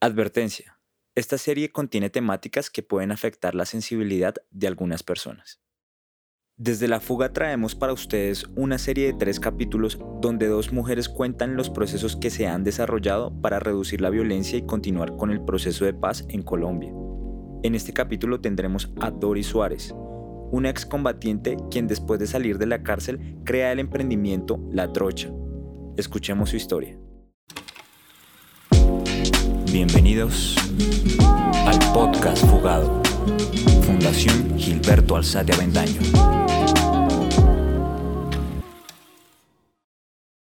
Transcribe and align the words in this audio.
Advertencia. 0.00 0.78
Esta 1.16 1.38
serie 1.38 1.72
contiene 1.72 2.08
temáticas 2.08 2.70
que 2.70 2.84
pueden 2.84 3.10
afectar 3.10 3.56
la 3.56 3.64
sensibilidad 3.64 4.36
de 4.52 4.68
algunas 4.68 5.02
personas. 5.02 5.60
Desde 6.56 6.86
la 6.86 7.00
fuga 7.00 7.32
traemos 7.32 7.74
para 7.74 7.92
ustedes 7.92 8.44
una 8.54 8.78
serie 8.78 9.06
de 9.06 9.18
tres 9.18 9.40
capítulos 9.40 9.98
donde 10.20 10.46
dos 10.46 10.72
mujeres 10.72 11.08
cuentan 11.08 11.56
los 11.56 11.68
procesos 11.68 12.14
que 12.14 12.30
se 12.30 12.46
han 12.46 12.62
desarrollado 12.62 13.40
para 13.40 13.58
reducir 13.58 14.00
la 14.00 14.10
violencia 14.10 14.56
y 14.56 14.66
continuar 14.66 15.16
con 15.16 15.32
el 15.32 15.44
proceso 15.44 15.84
de 15.84 15.94
paz 15.94 16.24
en 16.28 16.42
Colombia. 16.42 16.92
En 17.64 17.74
este 17.74 17.92
capítulo 17.92 18.40
tendremos 18.40 18.92
a 19.00 19.10
Doris 19.10 19.48
Suárez, 19.48 19.92
una 20.52 20.70
excombatiente 20.70 21.56
quien 21.72 21.88
después 21.88 22.20
de 22.20 22.28
salir 22.28 22.58
de 22.58 22.66
la 22.66 22.84
cárcel 22.84 23.36
crea 23.44 23.72
el 23.72 23.80
emprendimiento 23.80 24.64
La 24.70 24.92
Trocha. 24.92 25.28
Escuchemos 25.96 26.50
su 26.50 26.56
historia. 26.56 26.96
Bienvenidos 29.78 30.56
al 31.64 31.78
podcast 31.94 32.44
Fugado, 32.46 33.00
Fundación 33.86 34.58
Gilberto 34.58 35.14
Alzate 35.14 35.52
Avendaño. 35.52 36.00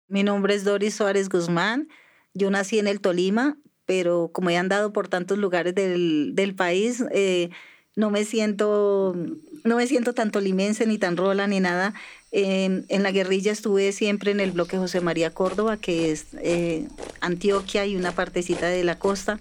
Mi 0.06 0.22
nombre 0.22 0.54
es 0.54 0.62
Doris 0.62 0.94
Suárez 0.94 1.28
Guzmán. 1.28 1.88
Yo 2.32 2.48
nací 2.52 2.78
en 2.78 2.86
el 2.86 3.00
Tolima, 3.00 3.58
pero 3.86 4.30
como 4.32 4.50
he 4.50 4.56
andado 4.56 4.92
por 4.92 5.08
tantos 5.08 5.36
lugares 5.36 5.74
del, 5.74 6.36
del 6.36 6.54
país, 6.54 7.02
eh, 7.10 7.50
no 7.96 8.12
me 8.12 8.24
siento 8.24 9.16
no 9.64 9.76
me 9.76 9.88
siento 9.88 10.14
tan 10.14 10.30
tolimense 10.30 10.86
ni 10.86 10.96
tan 10.96 11.16
rola 11.16 11.48
ni 11.48 11.58
nada. 11.58 11.92
En 12.30 13.02
la 13.02 13.10
guerrilla 13.10 13.52
estuve 13.52 13.92
siempre 13.92 14.30
en 14.30 14.40
el 14.40 14.52
bloque 14.52 14.76
José 14.76 15.00
María 15.00 15.30
Córdoba, 15.30 15.76
que 15.76 16.10
es 16.12 16.26
eh, 16.42 16.86
Antioquia 17.20 17.86
y 17.86 17.96
una 17.96 18.12
partecita 18.12 18.66
de 18.66 18.84
la 18.84 18.98
costa. 18.98 19.40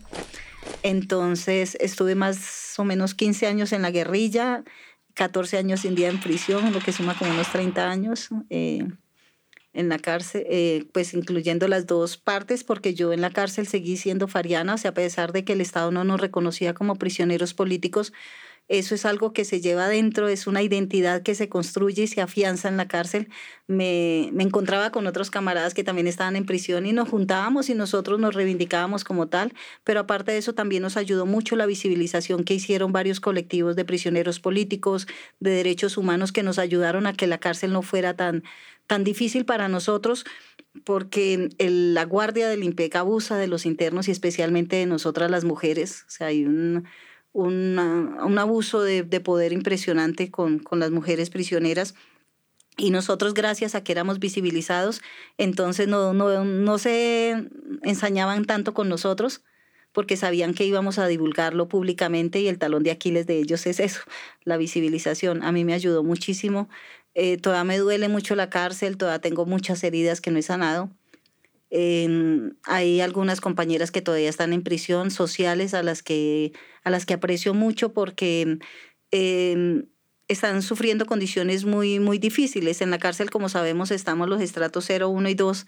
Entonces 0.83 1.77
estuve 1.79 2.15
más 2.15 2.75
o 2.77 2.83
menos 2.83 3.13
15 3.13 3.47
años 3.47 3.73
en 3.73 3.81
la 3.81 3.91
guerrilla, 3.91 4.63
14 5.15 5.57
años 5.57 5.81
sin 5.81 5.95
día 5.95 6.09
en 6.09 6.19
prisión, 6.19 6.71
lo 6.71 6.79
que 6.79 6.91
suma 6.91 7.17
como 7.17 7.31
unos 7.31 7.51
30 7.51 7.89
años. 7.89 8.29
Eh, 8.49 8.85
en 9.73 9.89
la 9.89 9.99
cárcel, 9.99 10.43
eh, 10.49 10.85
pues 10.91 11.13
incluyendo 11.13 11.67
las 11.67 11.85
dos 11.85 12.17
partes, 12.17 12.63
porque 12.63 12.95
yo 12.95 13.13
en 13.13 13.21
la 13.21 13.29
cárcel 13.29 13.67
seguí 13.67 13.95
siendo 13.95 14.27
fariana, 14.27 14.73
o 14.73 14.77
sea, 14.77 14.89
a 14.89 14.93
pesar 14.95 15.33
de 15.33 15.43
que 15.43 15.53
el 15.53 15.61
Estado 15.61 15.91
no 15.91 16.03
nos 16.03 16.19
reconocía 16.19 16.73
como 16.73 16.95
prisioneros 16.95 17.53
políticos, 17.53 18.11
eso 18.67 18.95
es 18.95 19.05
algo 19.05 19.31
que 19.31 19.45
se 19.45 19.61
lleva 19.61 19.85
adentro, 19.85 20.27
es 20.27 20.45
una 20.45 20.61
identidad 20.61 21.21
que 21.21 21.35
se 21.35 21.47
construye 21.47 22.03
y 22.03 22.07
se 22.07 22.21
afianza 22.21 22.67
en 22.67 22.75
la 22.75 22.87
cárcel. 22.87 23.29
Me, 23.67 24.29
me, 24.33 24.43
encontraba 24.43 24.91
con 24.91 25.07
otros 25.07 25.31
camaradas 25.31 25.73
que 25.73 25.83
también 25.83 26.07
estaban 26.07 26.35
en 26.35 26.45
prisión 26.45 26.85
y 26.85 26.91
nos 26.91 27.07
juntábamos 27.09 27.69
y 27.69 27.75
nosotros 27.75 28.19
nos 28.19 28.35
reivindicábamos 28.35 29.03
como 29.03 29.27
tal, 29.27 29.53
pero 29.83 30.01
aparte 30.01 30.33
de 30.33 30.37
eso 30.37 30.53
también 30.53 30.83
nos 30.83 30.97
ayudó 30.97 31.25
mucho 31.25 31.55
la 31.55 31.65
visibilización 31.65 32.43
que 32.43 32.55
hicieron 32.55 32.91
varios 32.91 33.19
colectivos 33.19 33.75
de 33.75 33.85
prisioneros 33.85 34.39
políticos, 34.39 35.07
de 35.39 35.51
derechos 35.51 35.97
humanos 35.97 36.31
que 36.31 36.43
nos 36.43 36.59
ayudaron 36.59 37.07
a 37.07 37.13
que 37.13 37.27
la 37.27 37.37
cárcel 37.37 37.71
no 37.71 37.81
fuera 37.81 38.15
tan, 38.15 38.43
tan 38.85 39.03
difícil 39.03 39.45
para 39.45 39.69
nosotros 39.69 40.25
porque 40.83 41.49
la 41.57 42.05
guardia 42.05 42.49
del 42.49 42.63
IMPEC 42.63 42.95
abusa 42.95 43.37
de 43.37 43.47
los 43.47 43.65
internos 43.65 44.07
y 44.07 44.11
especialmente 44.11 44.75
de 44.75 44.85
nosotras 44.85 45.31
las 45.31 45.43
mujeres. 45.43 46.03
O 46.07 46.11
sea, 46.11 46.27
hay 46.27 46.45
un 46.45 46.85
un 47.45 48.37
abuso 48.39 48.81
de, 48.81 49.03
poder 49.19 49.53
impresionante 49.53 50.31
con, 50.31 50.59
con 50.59 50.79
las 50.79 50.91
mujeres 50.91 51.29
prisioneras. 51.29 51.93
Y 52.77 52.91
nosotros, 52.91 53.33
gracias 53.33 53.75
a 53.75 53.83
que 53.83 53.91
éramos 53.91 54.19
visibilizados, 54.19 55.01
entonces 55.37 55.87
no, 55.87 56.13
no, 56.13 56.45
no 56.45 56.77
se 56.77 57.47
ensañaban 57.83 58.45
tanto 58.45 58.73
con 58.73 58.89
nosotros 58.89 59.43
porque 59.91 60.17
sabían 60.17 60.53
que 60.53 60.65
íbamos 60.65 60.99
a 60.99 61.07
divulgarlo 61.07 61.67
públicamente 61.67 62.39
y 62.39 62.47
el 62.47 62.59
talón 62.59 62.83
de 62.83 62.91
Aquiles 62.91 63.25
de 63.25 63.39
ellos 63.39 63.65
es 63.65 63.79
eso, 63.79 64.01
la 64.43 64.57
visibilización. 64.57 65.43
A 65.43 65.51
mí 65.51 65.63
me 65.63 65.73
ayudó 65.73 66.03
muchísimo. 66.03 66.69
Eh, 67.15 67.37
todavía 67.37 67.63
me 67.63 67.77
duele 67.77 68.07
mucho 68.07 68.35
la 68.35 68.49
cárcel, 68.49 68.97
todavía 68.97 69.21
tengo 69.21 69.47
muchas 69.47 69.83
heridas 69.83 70.21
que 70.21 70.29
no 70.29 70.37
he 70.37 70.43
sanado 70.43 70.91
hay 71.71 73.01
algunas 73.01 73.41
compañeras 73.41 73.91
que 73.91 74.01
todavía 74.01 74.29
están 74.29 74.53
en 74.53 74.63
prisión, 74.63 75.11
sociales, 75.11 75.73
a 75.73 75.83
las 75.83 76.03
que, 76.03 76.53
a 76.83 76.89
las 76.89 77.05
que 77.05 77.15
aprecio 77.15 77.53
mucho 77.53 77.93
porque 77.93 78.59
em, 79.11 79.87
están 80.27 80.61
sufriendo 80.61 81.05
condiciones 81.05 81.65
muy, 81.65 81.99
muy 81.99 82.19
difíciles. 82.19 82.81
En 82.81 82.91
la 82.91 82.99
cárcel, 82.99 83.29
como 83.29 83.49
sabemos, 83.49 83.91
estamos 83.91 84.27
los 84.29 84.41
estratos 84.41 84.85
0, 84.87 85.09
1 85.09 85.29
y 85.29 85.33
2 85.35 85.65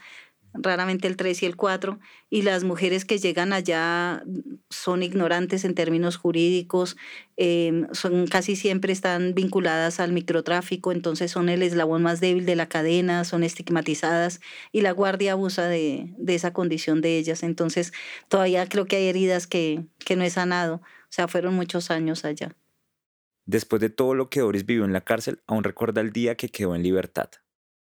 raramente 0.54 1.08
el 1.08 1.16
3 1.16 1.44
y 1.44 1.46
el 1.46 1.56
4, 1.56 2.00
y 2.30 2.42
las 2.42 2.64
mujeres 2.64 3.06
que 3.06 3.18
llegan 3.18 3.54
allá 3.54 4.24
son 4.70 5.04
ignorantes 5.04 5.66
en 5.66 5.76
términos 5.76 6.18
jurídicos, 6.18 6.98
em, 7.38 7.88
son 7.92 8.28
casi 8.28 8.56
siempre 8.56 8.94
están 8.94 9.34
vinculadas 9.34 10.00
al 10.00 10.12
microtráfico, 10.12 10.92
entonces 10.92 11.32
son 11.32 11.50
el 11.50 11.64
eslabón 11.64 12.04
más 12.04 12.20
débil 12.20 12.46
de 12.46 12.56
la 12.56 12.68
cadena, 12.68 13.24
son 13.24 13.44
estigmatizadas 13.44 14.42
y 14.72 14.82
la 14.82 14.92
guardia 14.92 15.34
abusa 15.34 15.68
de, 15.68 16.14
de 16.18 16.36
esa 16.36 16.54
condición 16.54 17.02
de 17.02 17.18
ellas. 17.18 17.44
Entonces 17.44 17.94
todavía 18.28 18.68
creo 18.68 18.86
que 18.86 18.98
hay 18.98 19.08
heridas 19.08 19.48
que, 19.48 19.86
que 20.00 20.16
no 20.16 20.24
he 20.24 20.30
sanado, 20.30 20.76
o 20.76 21.12
sea, 21.12 21.28
fueron 21.28 21.56
muchos 21.56 21.92
años 21.92 22.26
allá. 22.26 22.56
Después 23.46 23.82
de 23.82 23.90
todo 23.90 24.14
lo 24.14 24.30
que 24.30 24.42
Doris 24.42 24.66
vivió 24.66 24.86
en 24.86 24.94
la 24.94 25.02
cárcel, 25.02 25.42
aún 25.48 25.64
recuerda 25.64 26.02
el 26.02 26.12
día 26.12 26.36
que 26.36 26.50
quedó 26.50 26.76
en 26.76 26.84
libertad 26.84 27.30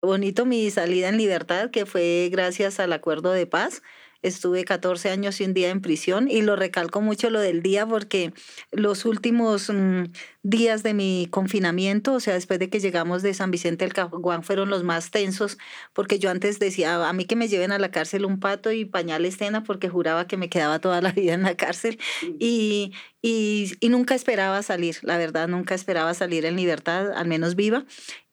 bonito 0.01 0.45
mi 0.45 0.69
salida 0.71 1.09
en 1.09 1.17
libertad, 1.17 1.69
que 1.71 1.85
fue 1.85 2.29
gracias 2.31 2.79
al 2.79 2.93
acuerdo 2.93 3.31
de 3.31 3.45
paz. 3.45 3.81
Estuve 4.23 4.65
14 4.65 5.09
años 5.09 5.41
y 5.41 5.45
un 5.45 5.55
día 5.55 5.71
en 5.71 5.81
prisión 5.81 6.29
y 6.29 6.43
lo 6.43 6.55
recalco 6.55 7.01
mucho 7.01 7.31
lo 7.31 7.39
del 7.39 7.63
día 7.63 7.87
porque 7.87 8.33
los 8.71 9.05
últimos 9.05 9.71
mm, 9.73 10.11
días 10.43 10.83
de 10.83 10.93
mi 10.93 11.27
confinamiento, 11.31 12.13
o 12.13 12.19
sea, 12.19 12.35
después 12.35 12.59
de 12.59 12.69
que 12.69 12.79
llegamos 12.79 13.23
de 13.23 13.33
San 13.33 13.49
Vicente 13.49 13.83
del 13.83 13.95
Caguán, 13.95 14.43
fueron 14.43 14.69
los 14.69 14.83
más 14.83 15.09
tensos 15.09 15.57
porque 15.93 16.19
yo 16.19 16.29
antes 16.29 16.59
decía, 16.59 17.07
a 17.07 17.13
mí 17.13 17.25
que 17.25 17.35
me 17.35 17.47
lleven 17.47 17.71
a 17.71 17.79
la 17.79 17.89
cárcel 17.89 18.25
un 18.25 18.39
pato 18.39 18.71
y 18.71 18.85
pañal 18.85 19.25
estena 19.25 19.63
porque 19.63 19.89
juraba 19.89 20.27
que 20.27 20.37
me 20.37 20.49
quedaba 20.49 20.77
toda 20.77 21.01
la 21.01 21.11
vida 21.13 21.33
en 21.33 21.41
la 21.41 21.57
cárcel 21.57 21.97
y, 22.39 22.93
y, 23.23 23.71
y 23.79 23.89
nunca 23.89 24.13
esperaba 24.13 24.61
salir, 24.61 24.97
la 25.01 25.17
verdad, 25.17 25.47
nunca 25.47 25.73
esperaba 25.73 26.13
salir 26.13 26.45
en 26.45 26.57
libertad, 26.57 27.11
al 27.11 27.27
menos 27.27 27.55
viva. 27.55 27.85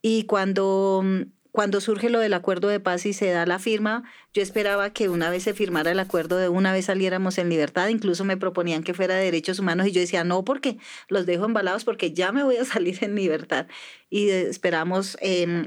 Y 0.03 0.25
cuando 0.25 1.01
mm, 1.03 1.23
cuando 1.53 1.81
surge 1.81 2.11
lo 2.11 2.21
del 2.21 2.35
acuerdo 2.35 2.69
de 2.69 2.81
paz 2.81 3.07
y 3.07 3.13
se 3.13 3.31
da 3.31 3.47
la 3.47 3.59
firma, 3.59 4.05
yo 4.35 4.43
esperaba 4.43 4.93
que 4.93 5.09
una 5.09 5.31
vez 5.31 5.45
se 5.45 5.55
firmara 5.55 5.91
el 5.91 5.99
acuerdo 5.99 6.37
de 6.37 6.49
una 6.49 6.73
vez 6.73 6.87
saliéramos 6.87 7.39
en 7.39 7.49
libertad, 7.49 7.89
incluso 7.89 8.25
me 8.25 8.37
proponían 8.37 8.83
que 8.83 8.95
fuera 8.95 9.15
de 9.15 9.25
derechos 9.25 9.59
humanos 9.59 9.87
y 9.87 9.93
yo 9.93 10.01
decía, 10.01 10.25
no, 10.25 10.45
porque 10.45 10.79
los 11.09 11.27
dejo 11.27 11.47
embalados 11.47 11.85
porque 11.85 12.13
ya 12.13 12.33
me 12.33 12.43
voy 12.43 12.57
a 12.57 12.65
salir 12.67 12.99
en 13.03 13.15
libertad. 13.15 13.67
Y 14.11 14.31
esperamos, 14.31 15.19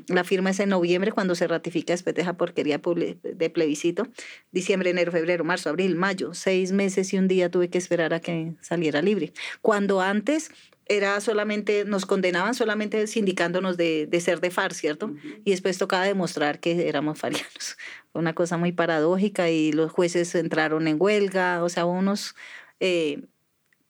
la 0.07 0.23
firma 0.23 0.49
es 0.49 0.59
en 0.59 0.69
noviembre 0.69 1.11
cuando 1.11 1.35
se 1.35 1.47
ratifica 1.47 1.93
después 1.93 2.15
de 2.15 2.23
esa 2.23 2.37
porquería 2.37 2.79
de 2.79 3.49
plebiscito, 3.49 4.07
diciembre, 4.51 4.89
enero, 4.89 5.11
febrero, 5.11 5.43
marzo, 5.43 5.69
abril, 5.69 5.95
mayo, 5.95 6.33
seis 6.33 6.71
meses 6.71 7.13
y 7.13 7.17
un 7.17 7.27
día 7.27 7.51
tuve 7.51 7.69
que 7.69 7.77
esperar 7.77 8.13
a 8.13 8.19
que 8.19 8.53
saliera 8.61 9.01
libre. 9.01 9.33
Cuando 9.61 10.01
antes 10.01 10.49
era 10.91 11.22
solamente, 11.22 11.85
nos 11.85 12.06
condenaban 12.06 12.53
solamente 12.53 13.07
sindicándonos 13.07 13.78
de, 13.78 14.07
de 14.07 14.19
ser 14.19 14.41
de 14.41 14.52
FARC, 14.52 14.74
¿cierto? 14.74 15.16
Y 15.46 15.52
después 15.52 15.78
tocaba 15.78 16.03
demostrar 16.03 16.59
que 16.59 16.90
éramos 16.90 17.18
farianos. 17.18 17.78
Fue 18.12 18.19
una 18.22 18.35
cosa 18.35 18.57
muy 18.57 18.74
paradójica 18.74 19.50
y 19.50 19.72
los 19.72 19.90
jueces 19.90 20.35
entraron 20.35 20.90
en 20.90 20.97
huelga, 21.00 21.63
o 21.63 21.69
sea, 21.69 21.85
unos 21.85 22.35
eh, 22.81 23.22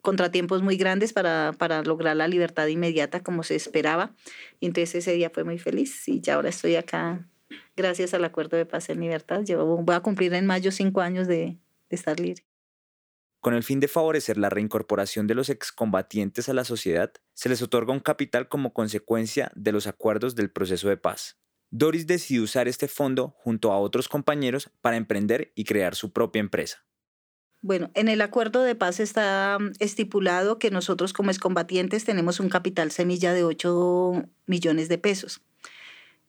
contratiempos 0.04 0.62
muy 0.62 0.78
grandes 0.78 1.12
para, 1.12 1.54
para 1.58 1.82
lograr 1.82 2.16
la 2.16 2.28
libertad 2.28 2.68
inmediata 2.68 3.24
como 3.24 3.42
se 3.42 3.56
esperaba. 3.56 4.14
Y 4.60 4.68
entonces 4.68 4.94
ese 4.94 5.14
día 5.14 5.32
fue 5.32 5.44
muy 5.44 5.58
feliz 5.58 6.08
y 6.08 6.22
ya 6.22 6.36
ahora 6.36 6.50
estoy 6.50 6.76
acá 6.76 7.28
gracias 7.76 8.14
al 8.14 8.24
acuerdo 8.26 8.58
de 8.58 8.68
paz 8.68 8.90
en 8.92 9.02
libertad. 9.02 9.42
Yo 9.44 9.66
voy 9.66 9.96
a 9.96 10.02
cumplir 10.02 10.36
en 10.36 10.46
mayo 10.46 10.72
cinco 10.72 11.02
años 11.02 11.28
de, 11.28 11.58
de 11.90 11.96
estar 11.96 12.20
libre. 12.20 12.44
Con 13.42 13.56
el 13.56 13.64
fin 13.64 13.80
de 13.80 13.88
favorecer 13.88 14.38
la 14.38 14.52
reincorporación 14.52 15.26
de 15.26 15.34
los 15.34 15.50
excombatientes 15.50 16.48
a 16.48 16.54
la 16.54 16.64
sociedad, 16.64 17.12
se 17.34 17.50
les 17.50 17.64
otorga 17.64 17.92
un 17.92 18.00
capital 18.00 18.48
como 18.48 18.72
consecuencia 18.72 19.52
de 19.56 19.72
los 19.72 19.88
acuerdos 19.88 20.36
del 20.36 20.52
proceso 20.52 20.90
de 20.90 20.98
paz. 20.98 21.40
Doris 21.72 22.06
decidió 22.06 22.44
usar 22.44 22.68
este 22.68 22.88
fondo 22.88 23.34
junto 23.38 23.72
a 23.72 23.80
otros 23.80 24.08
compañeros 24.08 24.70
para 24.82 24.96
emprender 24.96 25.52
y 25.56 25.64
crear 25.64 25.96
su 25.96 26.14
propia 26.14 26.40
empresa. 26.40 26.86
Bueno, 27.64 27.90
en 27.96 28.10
el 28.10 28.22
acuerdo 28.22 28.62
de 28.62 28.76
paz 28.76 29.00
está 29.00 29.58
mm, 29.60 29.72
estipulado 29.80 30.60
que 30.60 30.70
nosotros 30.70 31.12
como 31.12 31.32
excombatientes 31.32 32.06
tenemos 32.06 32.40
un 32.40 32.50
capital 32.50 32.92
semilla 32.92 33.34
de 33.34 33.44
8 33.44 34.24
millones 34.46 34.88
de 34.88 34.98
pesos. 35.00 35.42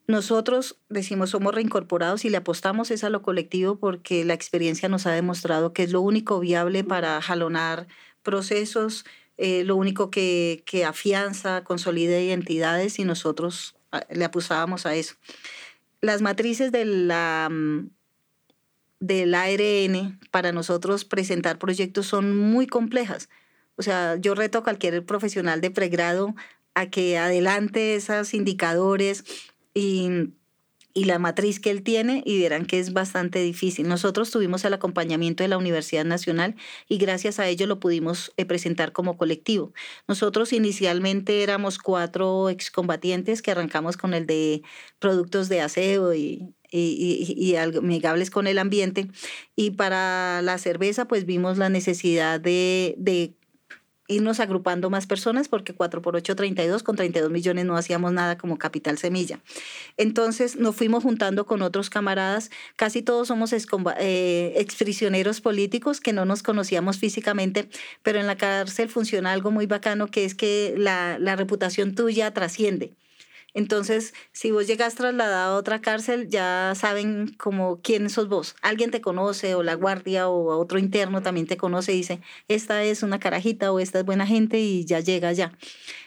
Nosotros 0.07 0.79
decimos 0.89 1.31
somos 1.31 1.55
reincorporados 1.55 2.25
y 2.25 2.31
le 2.31 2.39
apostamos 2.39 2.91
es 2.91 3.05
a 3.05 3.11
lo 3.11 3.23
colectivo 3.23 3.77
porque 3.77 4.25
la 4.25 4.35
experiencia 4.35 4.89
nos 4.89 5.07
ha 5.07 5.13
demostrado 5.13 5.73
que 5.73 5.85
es 5.85 5.93
lo 5.93 6.01
único 6.01 6.41
viable 6.41 6.83
para 6.83 7.23
jalonar 7.23 7.87
procesos, 8.23 9.05
eh, 9.37 9.65
lo 9.65 9.77
único 9.77 10.11
que, 10.11 10.63
que 10.67 10.85
afianza, 10.85 11.65
consolida 11.65 12.21
identidades 12.21 12.99
y 12.99 13.05
nosotros 13.05 13.77
ah, 13.93 14.05
le 14.11 14.25
apostábamos 14.25 14.87
a 14.87 14.95
eso. 14.95 15.15
Las 16.01 16.21
matrices 16.21 16.73
de 16.73 16.85
la, 16.85 17.49
mm, 17.51 17.91
del 18.99 19.35
ARN 19.35 20.19
para 20.31 20.53
nosotros 20.53 21.05
presentar 21.05 21.59
proyectos 21.59 22.07
son 22.07 22.37
muy 22.37 22.67
complejas. 22.67 23.29
O 23.77 23.83
sea, 23.83 24.17
yo 24.17 24.35
reto 24.35 24.59
a 24.59 24.65
cualquier 24.65 25.05
profesional 25.05 25.61
de 25.61 25.71
pregrado 25.71 26.35
a 26.75 26.87
que 26.87 27.19
adelante 27.19 27.95
esos 27.95 28.35
indicadores 28.35 29.25
y 29.75 30.33
y 30.95 31.05
la 31.05 31.19
matriz 31.19 31.61
que 31.61 31.71
él 31.71 31.83
tiene 31.83 32.23
y 32.27 32.41
verán 32.41 32.67
que 32.67 32.79
es 32.79 32.93
bastante 32.93 33.41
difícil. 33.41 33.89
Nosotros 33.89 34.31
tuvimos 34.31 34.65
el 34.65 34.75
acompañamiento 34.75 35.43
de 35.43 35.49
la 35.49 35.59
Universidad 35.59 36.05
Nacional 36.05 36.55
y 36.89 36.99
gracias 36.99 37.39
a 37.39 37.49
ello 37.49 37.67
lo 37.67 37.81
pudimos 37.81 38.33
eh, 38.37 38.45
presentar 38.45 38.93
como 38.93 39.17
colectivo. 39.17 39.73
Nosotros 40.07 40.53
inicialmente 40.53 41.43
éramos 41.43 41.79
cuatro 41.79 42.51
excombatientes 42.51 43.43
que 43.43 43.51
arrancamos 43.51 43.97
con 43.97 44.15
el 44.15 44.27
de 44.27 44.63
productos 44.99 45.49
de 45.49 45.63
aseo 45.63 46.15
y, 46.15 46.55
y, 46.71 47.35
y, 47.37 47.57
amigables 47.57 48.31
con 48.31 48.47
el 48.47 48.59
ambiente. 48.59 49.09
Y 49.57 49.73
para 49.73 50.43
la 50.43 50.59
cerveza, 50.59 51.07
pues 51.07 51.25
vimos 51.25 51.59
la 51.59 51.69
necesidad 51.69 52.41
de, 52.41 52.95
de 52.99 53.35
irnos 54.13 54.41
agrupando 54.41 54.91
más 54.91 55.07
personas 55.07 55.49
porque 55.49 55.75
4 55.75 56.03
por 56.03 56.17
8, 56.17 56.37
32, 56.37 56.83
con 56.83 56.97
32 56.97 57.31
millones 57.31 57.65
no 57.65 57.77
hacíamos 57.77 58.13
nada 58.13 58.39
como 58.39 58.59
capital 58.59 58.99
semilla. 58.99 59.41
Entonces 59.97 60.57
nos 60.57 60.77
fuimos 60.77 61.03
juntando 61.03 61.47
con 61.47 61.63
otros 61.63 61.91
camaradas, 61.91 62.51
casi 62.77 63.03
todos 63.03 63.29
somos 63.29 63.53
eh, 63.53 64.53
exprisioneros 64.57 65.41
políticos 65.41 66.01
que 66.01 66.13
no 66.13 66.25
nos 66.25 66.43
conocíamos 66.43 66.99
físicamente, 66.99 67.69
pero 68.03 68.21
en 68.21 68.27
la 68.27 68.37
cárcel 68.37 68.89
funciona 68.89 69.33
algo 69.33 69.51
muy 69.51 69.67
bacano 69.67 70.07
que 70.09 70.25
es 70.25 70.35
que 70.35 70.75
la, 70.77 71.19
la 71.19 71.37
reputación 71.37 71.95
tuya 71.95 72.33
trasciende. 72.33 72.93
Entonces, 73.55 74.15
si 74.33 74.51
vos 74.51 74.67
llegas 74.67 74.95
trasladado 74.95 75.55
a 75.55 75.59
otra 75.59 75.83
cárcel, 75.83 76.29
ya 76.29 76.73
saben 76.75 77.35
como 77.37 77.83
quién 77.83 78.09
sos 78.09 78.29
vos. 78.29 78.57
Alguien 78.63 78.91
te 78.91 79.03
conoce 79.03 79.55
o 79.55 79.63
la 79.63 79.75
guardia 79.75 80.29
o 80.29 80.59
otro 80.59 80.79
interno 80.79 81.21
también 81.23 81.47
te 81.47 81.59
conoce 81.59 81.93
y 81.93 81.97
dice, 81.97 82.21
esta 82.49 82.83
es 82.83 83.03
una 83.03 83.19
carajita 83.19 83.71
o 83.71 83.79
esta 83.79 83.99
es 84.01 84.05
buena 84.07 84.27
gente 84.27 84.59
y 84.59 84.87
ya 84.87 85.01
llega 85.01 85.33
ya. 85.33 85.53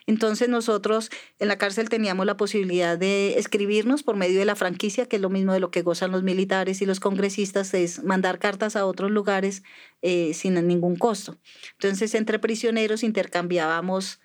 Entonces 0.08 0.50
nosotros 0.50 1.12
en 1.38 1.48
la 1.48 1.58
cárcel 1.58 1.90
teníamos 1.90 2.26
la 2.26 2.38
posibilidad 2.38 2.98
de 2.98 3.38
escribirnos 3.38 4.02
por 4.02 4.16
medio 4.16 4.40
de 4.40 4.46
la 4.46 4.56
franquicia, 4.56 5.08
que 5.08 5.18
es 5.18 5.22
lo 5.22 5.30
mismo 5.30 5.54
de 5.54 5.60
lo 5.60 5.70
que 5.70 5.84
gozan 5.84 6.12
los 6.12 6.24
militares 6.24 6.82
y 6.82 6.86
los 6.88 7.00
congresistas, 7.00 7.74
es 7.76 8.04
mandar 8.04 8.40
cartas 8.40 8.76
a 8.76 8.86
otros 8.88 9.12
lugares 9.12 9.62
eh, 10.02 10.34
sin 10.34 10.56
ningún 10.68 10.96
costo. 10.96 11.38
Entonces 11.74 12.16
entre 12.16 12.40
prisioneros 12.40 13.04
intercambiábamos 13.04 14.20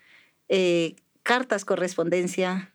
eh, 0.48 0.96
cartas, 1.22 1.64
correspondencia 1.64 2.69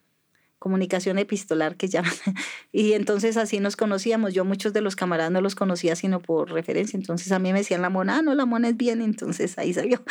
comunicación 0.66 1.20
epistolar 1.20 1.76
que 1.76 1.88
llaman. 1.88 2.12
Y 2.72 2.94
entonces 2.94 3.38
así 3.38 3.60
nos 3.60 3.76
conocíamos. 3.76 4.34
Yo 4.34 4.46
muchos 4.46 4.74
de 4.74 4.82
los 4.82 4.96
camaradas 4.96 5.32
no 5.32 5.40
los 5.40 5.54
conocía 5.54 5.96
sino 5.96 6.20
por 6.20 6.52
referencia. 6.52 6.98
Entonces 6.98 7.32
a 7.32 7.38
mí 7.38 7.54
me 7.54 7.60
decían 7.60 7.84
la 7.84 7.92
mona, 7.92 8.18
ah, 8.18 8.22
no, 8.24 8.34
la 8.34 8.48
mona 8.48 8.70
es 8.70 8.76
bien. 8.76 9.00
Entonces 9.12 9.60
ahí 9.60 9.76
salió. 9.76 10.04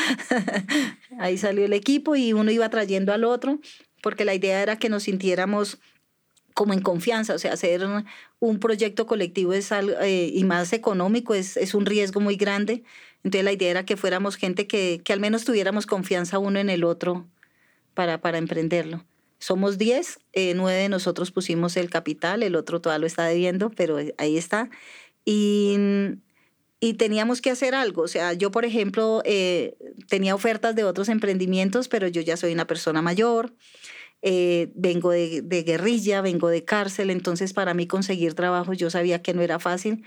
ahí 1.18 1.38
salió 1.38 1.64
el 1.64 1.72
equipo 1.72 2.14
y 2.14 2.32
uno 2.32 2.52
iba 2.52 2.68
trayendo 2.68 3.12
al 3.12 3.24
otro 3.24 3.58
porque 4.00 4.24
la 4.24 4.32
idea 4.32 4.62
era 4.62 4.76
que 4.76 4.88
nos 4.88 5.02
sintiéramos 5.02 5.80
como 6.54 6.72
en 6.72 6.82
confianza, 6.82 7.34
o 7.34 7.38
sea, 7.38 7.54
hacer 7.54 7.84
un 8.38 8.60
proyecto 8.60 9.08
colectivo 9.08 9.54
es 9.54 9.72
algo, 9.72 9.96
eh, 10.02 10.30
y 10.32 10.44
más 10.44 10.72
económico 10.72 11.34
es, 11.34 11.56
es 11.56 11.74
un 11.74 11.84
riesgo 11.84 12.20
muy 12.20 12.36
grande. 12.36 12.84
Entonces 13.24 13.44
la 13.44 13.50
idea 13.50 13.72
era 13.72 13.84
que 13.84 13.96
fuéramos 13.96 14.36
gente 14.36 14.68
que, 14.68 15.00
que 15.02 15.12
al 15.12 15.18
menos 15.18 15.44
tuviéramos 15.44 15.86
confianza 15.86 16.38
uno 16.38 16.60
en 16.60 16.70
el 16.70 16.84
otro 16.84 17.26
para, 17.94 18.20
para 18.20 18.38
emprenderlo. 18.38 19.04
Somos 19.44 19.76
10, 19.76 20.20
eh, 20.32 20.54
nueve 20.56 20.78
de 20.78 20.88
nosotros 20.88 21.30
pusimos 21.30 21.76
el 21.76 21.90
capital, 21.90 22.42
el 22.42 22.56
otro 22.56 22.80
todavía 22.80 23.00
lo 23.00 23.06
está 23.06 23.26
debiendo, 23.26 23.68
pero 23.68 23.98
ahí 24.16 24.38
está. 24.38 24.70
Y, 25.26 25.76
y 26.80 26.94
teníamos 26.94 27.42
que 27.42 27.50
hacer 27.50 27.74
algo. 27.74 28.00
O 28.00 28.08
sea, 28.08 28.32
yo, 28.32 28.50
por 28.50 28.64
ejemplo, 28.64 29.20
eh, 29.26 29.76
tenía 30.08 30.34
ofertas 30.34 30.74
de 30.74 30.84
otros 30.84 31.10
emprendimientos, 31.10 31.88
pero 31.88 32.08
yo 32.08 32.22
ya 32.22 32.38
soy 32.38 32.54
una 32.54 32.66
persona 32.66 33.02
mayor. 33.02 33.52
Eh, 34.22 34.72
vengo 34.76 35.10
de, 35.10 35.42
de, 35.42 35.62
guerrilla, 35.62 36.22
vengo 36.22 36.48
de 36.48 36.64
cárcel, 36.64 37.10
entonces 37.10 37.52
para 37.52 37.74
mí 37.74 37.86
conseguir 37.86 38.32
trabajo 38.32 38.72
yo 38.72 38.88
sabía 38.88 39.20
que 39.20 39.34
no 39.34 39.42
era 39.42 39.58
fácil. 39.58 40.04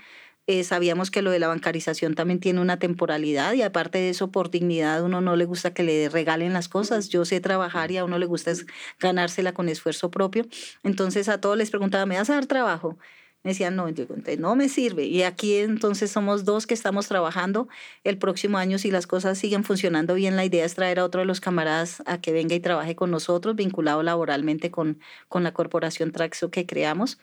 Eh, 0.50 0.64
sabíamos 0.64 1.10
que 1.10 1.20
lo 1.20 1.30
de 1.30 1.38
la 1.38 1.48
bancarización 1.48 2.14
también 2.14 2.40
tiene 2.40 2.62
una 2.62 2.78
temporalidad 2.78 3.52
y 3.52 3.60
aparte 3.60 3.98
de 3.98 4.08
eso, 4.08 4.30
por 4.30 4.50
dignidad, 4.50 5.04
uno 5.04 5.20
no 5.20 5.36
le 5.36 5.44
gusta 5.44 5.74
que 5.74 5.82
le 5.82 6.08
regalen 6.08 6.54
las 6.54 6.68
cosas. 6.70 7.10
Yo 7.10 7.26
sé 7.26 7.40
trabajar 7.40 7.90
y 7.90 7.98
a 7.98 8.04
uno 8.06 8.18
le 8.18 8.24
gusta 8.24 8.52
ganársela 8.98 9.52
con 9.52 9.68
esfuerzo 9.68 10.10
propio. 10.10 10.46
Entonces 10.82 11.28
a 11.28 11.38
todos 11.38 11.58
les 11.58 11.68
preguntaba, 11.70 12.06
¿me 12.06 12.16
vas 12.16 12.30
a 12.30 12.34
dar 12.34 12.46
trabajo? 12.46 12.96
Me 13.42 13.50
decían, 13.50 13.76
no, 13.76 13.90
yo 13.90 14.06
no 14.38 14.56
me 14.56 14.70
sirve. 14.70 15.04
Y 15.04 15.22
aquí 15.22 15.56
entonces 15.56 16.10
somos 16.10 16.46
dos 16.46 16.66
que 16.66 16.72
estamos 16.72 17.08
trabajando. 17.08 17.68
El 18.02 18.16
próximo 18.16 18.56
año, 18.56 18.78
si 18.78 18.90
las 18.90 19.06
cosas 19.06 19.36
siguen 19.36 19.64
funcionando 19.64 20.14
bien, 20.14 20.34
la 20.36 20.46
idea 20.46 20.64
es 20.64 20.74
traer 20.74 20.98
a 21.00 21.04
otro 21.04 21.20
de 21.20 21.26
los 21.26 21.40
camaradas 21.40 22.02
a 22.06 22.22
que 22.22 22.32
venga 22.32 22.54
y 22.54 22.60
trabaje 22.60 22.96
con 22.96 23.10
nosotros, 23.10 23.54
vinculado 23.54 24.02
laboralmente 24.02 24.70
con, 24.70 24.98
con 25.28 25.44
la 25.44 25.52
corporación 25.52 26.10
Traxo 26.10 26.50
que 26.50 26.64
creamos. 26.64 27.18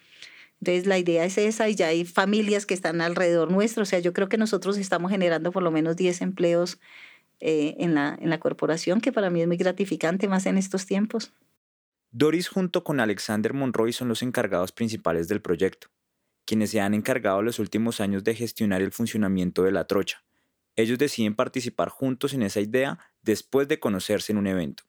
Entonces 0.61 0.87
la 0.87 0.97
idea 0.97 1.25
es 1.25 1.37
esa 1.37 1.69
y 1.69 1.75
ya 1.75 1.87
hay 1.87 2.05
familias 2.05 2.65
que 2.65 2.73
están 2.73 3.01
alrededor 3.01 3.51
nuestro. 3.51 3.83
O 3.83 3.85
sea, 3.85 3.99
yo 3.99 4.13
creo 4.13 4.29
que 4.29 4.37
nosotros 4.37 4.77
estamos 4.77 5.11
generando 5.11 5.51
por 5.51 5.63
lo 5.63 5.71
menos 5.71 5.95
10 5.95 6.21
empleos 6.21 6.79
eh, 7.39 7.75
en, 7.79 7.95
la, 7.95 8.17
en 8.19 8.29
la 8.29 8.39
corporación, 8.39 9.01
que 9.01 9.11
para 9.11 9.29
mí 9.29 9.41
es 9.41 9.47
muy 9.47 9.57
gratificante, 9.57 10.27
más 10.27 10.45
en 10.45 10.57
estos 10.57 10.85
tiempos. 10.85 11.33
Doris 12.11 12.47
junto 12.47 12.83
con 12.83 13.01
Alexander 13.01 13.53
Monroy 13.53 13.91
son 13.91 14.07
los 14.07 14.21
encargados 14.21 14.71
principales 14.71 15.27
del 15.27 15.41
proyecto, 15.41 15.89
quienes 16.45 16.69
se 16.69 16.79
han 16.79 16.93
encargado 16.93 17.41
los 17.41 17.59
últimos 17.59 17.99
años 17.99 18.23
de 18.23 18.35
gestionar 18.35 18.81
el 18.81 18.93
funcionamiento 18.93 19.63
de 19.63 19.73
la 19.73 19.85
trocha. 19.85 20.23
Ellos 20.77 20.97
deciden 20.97 21.35
participar 21.35 21.89
juntos 21.89 22.33
en 22.33 22.43
esa 22.43 22.61
idea 22.61 22.99
después 23.21 23.67
de 23.67 23.79
conocerse 23.79 24.31
en 24.31 24.37
un 24.37 24.47
evento. 24.47 24.83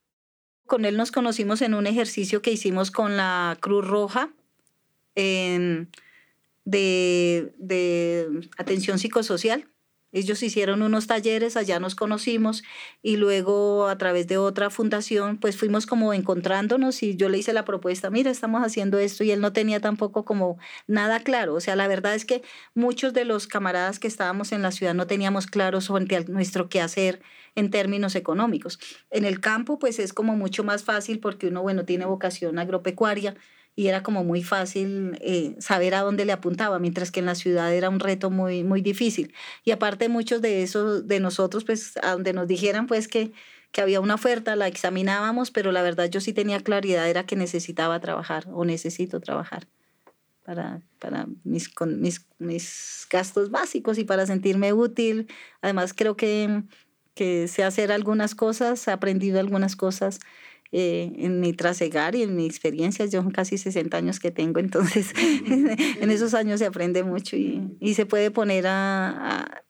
Con 0.67 0.85
él 0.85 0.97
nos 0.97 1.11
conocimos 1.13 1.63
en 1.63 1.75
un 1.75 1.87
ejercicio 1.87 2.43
que 2.43 2.53
hicimos 2.53 2.93
con 2.93 3.17
la 3.17 3.57
Cruz 3.61 3.87
Roja 3.87 4.33
de, 5.17 5.89
de 7.59 8.49
atención 8.59 8.99
psicosocial. 8.99 9.69
Ellos 10.13 10.43
hicieron 10.43 10.81
unos 10.81 11.09
talleres, 11.09 11.59
allá 11.59 11.79
nos 11.79 11.95
conocimos 11.95 12.63
y 13.03 13.17
luego 13.17 13.87
a 13.89 13.99
través 13.99 14.27
de 14.27 14.39
otra 14.39 14.71
fundación 14.71 15.37
pues 15.37 15.59
fuimos 15.59 15.85
como 15.85 16.15
encontrándonos 16.15 17.03
y 17.03 17.17
yo 17.17 17.29
le 17.29 17.37
hice 17.37 17.53
la 17.53 17.67
propuesta, 17.67 18.09
mira, 18.09 18.31
estamos 18.31 18.63
haciendo 18.65 18.99
esto 18.99 19.25
y 19.25 19.33
él 19.33 19.43
no 19.43 19.53
tenía 19.53 19.81
tampoco 19.81 20.25
como 20.25 20.59
nada 20.87 21.21
claro. 21.21 21.55
O 21.55 21.61
sea, 21.61 21.77
la 21.77 21.87
verdad 21.87 22.15
es 22.15 22.25
que 22.25 22.43
muchos 22.73 23.13
de 23.13 23.27
los 23.27 23.47
camaradas 23.47 23.99
que 23.99 24.09
estábamos 24.09 24.53
en 24.53 24.63
la 24.63 24.71
ciudad 24.71 24.95
no 24.95 25.07
teníamos 25.07 25.47
claro 25.47 25.83
sobre 25.83 26.07
nuestro 26.29 26.71
quehacer 26.71 27.21
en 27.55 27.71
términos 27.71 28.15
económicos. 28.15 28.79
En 29.11 29.25
el 29.27 29.41
campo 29.41 29.79
pues 29.79 29.99
es 29.99 30.15
como 30.15 30.35
mucho 30.35 30.65
más 30.65 30.85
fácil 30.85 31.19
porque 31.21 31.49
uno, 31.49 31.61
bueno, 31.63 31.85
tiene 31.85 32.07
vocación 32.07 32.59
agropecuaria 32.59 33.35
y 33.77 33.89
era 33.89 34.03
como 34.03 34.25
muy 34.25 34.43
fácil 34.43 35.19
eh, 35.21 35.55
saber 35.59 35.95
a 35.95 36.01
dónde 36.01 36.25
le 36.25 36.33
apuntaba, 36.33 36.79
mientras 36.79 37.13
que 37.13 37.21
en 37.21 37.27
la 37.27 37.35
ciudad 37.35 37.73
era 37.75 37.91
un 37.91 38.01
reto 38.01 38.31
muy, 38.31 38.65
muy 38.65 38.81
difícil. 38.81 39.35
Y 39.65 39.71
aparte 39.71 40.09
muchos 40.09 40.41
de 40.41 40.63
esos, 40.63 41.07
de 41.07 41.21
nosotros, 41.21 41.65
pues 41.65 41.99
a 42.03 42.13
donde 42.13 42.33
nos 42.33 42.49
dijeran 42.49 42.87
pues 42.87 43.07
que, 43.07 43.33
que 43.73 43.83
había 43.83 44.01
una 44.01 44.15
oferta, 44.15 44.57
la 44.57 44.67
examinábamos, 44.67 45.51
pero 45.51 45.73
la 45.73 45.83
verdad 45.83 46.09
yo 46.09 46.23
sí 46.23 46.33
tenía 46.33 46.61
claridad, 46.61 47.09
era 47.09 47.27
que 47.27 47.37
necesitaba 47.37 48.01
trabajar 48.01 48.47
o 48.51 48.65
necesito 48.65 49.21
trabajar 49.21 49.69
para, 50.43 50.81
para 50.99 51.27
mis, 51.45 51.69
con 51.69 52.01
mis, 52.01 52.27
mis 52.39 53.07
gastos 53.11 53.51
básicos 53.51 53.99
y 53.99 54.05
para 54.05 54.25
sentirme 54.25 54.73
útil. 54.73 55.29
Además 55.61 55.93
creo 55.93 56.17
que, 56.17 56.63
que 57.15 57.47
sé 57.47 57.63
hacer 57.63 57.93
algunas 57.93 58.35
cosas, 58.35 58.89
he 58.89 58.91
aprendido 58.91 59.39
algunas 59.39 59.77
cosas 59.77 60.21
eh, 60.73 61.13
en 61.19 61.41
mi 61.41 61.53
trasegar 61.53 62.15
y 62.17 62.23
en 62.23 62.35
mi 62.35 62.47
experiencia. 62.47 63.07
Yo 63.07 63.29
casi 63.31 63.59
60 63.59 63.97
años 63.97 64.19
que 64.19 64.31
tengo, 64.31 64.61
entonces 64.61 65.13
en 65.47 66.11
esos 66.11 66.35
años 66.35 66.59
se 66.59 66.67
aprende 66.67 67.05
mucho 67.05 67.37
y, 67.37 67.77
y 67.81 67.95
se 67.95 68.07
puede 68.07 68.31
poner 68.31 68.67
a, 68.67 69.63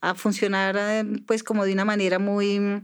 a, 0.00 0.14
funcionar 0.14 0.76
eh, 0.78 1.04
pues 1.26 1.42
como 1.42 1.64
de 1.64 1.72
una 1.72 1.84
manera 1.84 2.18
muy 2.18 2.82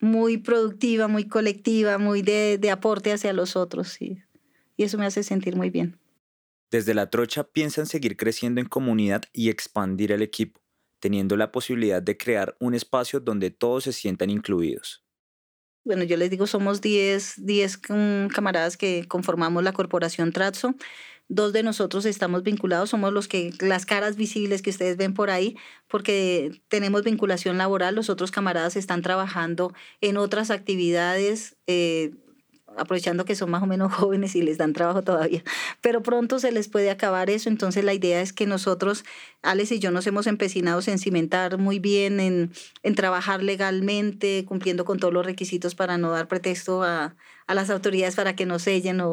muy 0.00 0.36
productiva, 0.36 1.08
muy 1.08 1.26
colectiva, 1.26 1.96
muy 1.96 2.20
de, 2.20 2.58
de 2.58 2.70
aporte 2.70 3.10
hacia 3.12 3.32
los 3.32 3.56
otros 3.56 4.02
y, 4.02 4.22
y 4.76 4.84
eso 4.84 4.98
me 4.98 5.06
hace 5.06 5.22
sentir 5.22 5.56
muy 5.56 5.70
bien. 5.70 5.98
Desde 6.70 6.92
la 6.92 7.08
trocha 7.08 7.44
piensan 7.44 7.86
seguir 7.86 8.18
creciendo 8.18 8.60
en 8.60 8.66
comunidad 8.66 9.22
y 9.32 9.48
expandir 9.48 10.12
el 10.12 10.20
equipo, 10.20 10.60
teniendo 10.98 11.38
la 11.38 11.50
posibilidad 11.52 12.02
de 12.02 12.18
crear 12.18 12.54
un 12.60 12.74
espacio 12.74 13.20
donde 13.20 13.50
todos 13.50 13.84
se 13.84 13.92
sientan 13.94 14.28
incluidos 14.28 15.03
bueno, 15.84 16.04
yo 16.04 16.16
les 16.16 16.30
digo, 16.30 16.46
somos 16.46 16.80
10, 16.80 17.36
camaradas 18.32 18.76
que 18.76 19.06
conformamos 19.06 19.62
la 19.62 19.72
corporación 19.72 20.32
Tratso. 20.32 20.74
Dos 21.28 21.54
de 21.54 21.62
nosotros 21.62 22.04
estamos 22.04 22.42
vinculados, 22.42 22.90
somos 22.90 23.12
los 23.12 23.28
que, 23.28 23.52
las 23.60 23.86
caras 23.86 24.16
visibles 24.16 24.60
que 24.60 24.70
ustedes 24.70 24.98
ven 24.98 25.14
por 25.14 25.30
ahí, 25.30 25.56
porque 25.88 26.60
tenemos 26.68 27.02
vinculación 27.02 27.56
laboral. 27.56 27.94
Los 27.94 28.10
otros 28.10 28.30
camaradas 28.30 28.76
están 28.76 29.00
trabajando 29.00 29.72
en 30.02 30.18
otras 30.18 30.50
actividades, 30.50 31.56
eh, 31.66 32.12
aprovechando 32.76 33.24
que 33.24 33.36
son 33.36 33.50
más 33.50 33.62
o 33.62 33.66
menos 33.66 33.92
jóvenes 33.94 34.34
y 34.36 34.42
les 34.42 34.58
dan 34.58 34.72
trabajo 34.72 35.02
todavía, 35.02 35.42
pero 35.80 36.02
pronto 36.02 36.38
se 36.38 36.52
les 36.52 36.68
puede 36.68 36.90
acabar 36.90 37.30
eso, 37.30 37.48
entonces 37.48 37.84
la 37.84 37.94
idea 37.94 38.20
es 38.20 38.32
que 38.32 38.46
nosotros, 38.46 39.04
Alex 39.42 39.72
y 39.72 39.78
yo 39.78 39.90
nos 39.90 40.06
hemos 40.06 40.26
empecinado 40.26 40.80
en 40.86 40.98
cimentar 40.98 41.58
muy 41.58 41.78
bien, 41.78 42.20
en, 42.20 42.52
en 42.82 42.94
trabajar 42.94 43.42
legalmente, 43.42 44.44
cumpliendo 44.46 44.84
con 44.84 44.98
todos 44.98 45.14
los 45.14 45.24
requisitos 45.24 45.74
para 45.74 45.98
no 45.98 46.10
dar 46.10 46.28
pretexto 46.28 46.82
a, 46.82 47.14
a 47.46 47.54
las 47.54 47.70
autoridades 47.70 48.16
para 48.16 48.34
que 48.36 48.46
nos 48.46 48.62
sellen 48.62 49.00
o, 49.00 49.10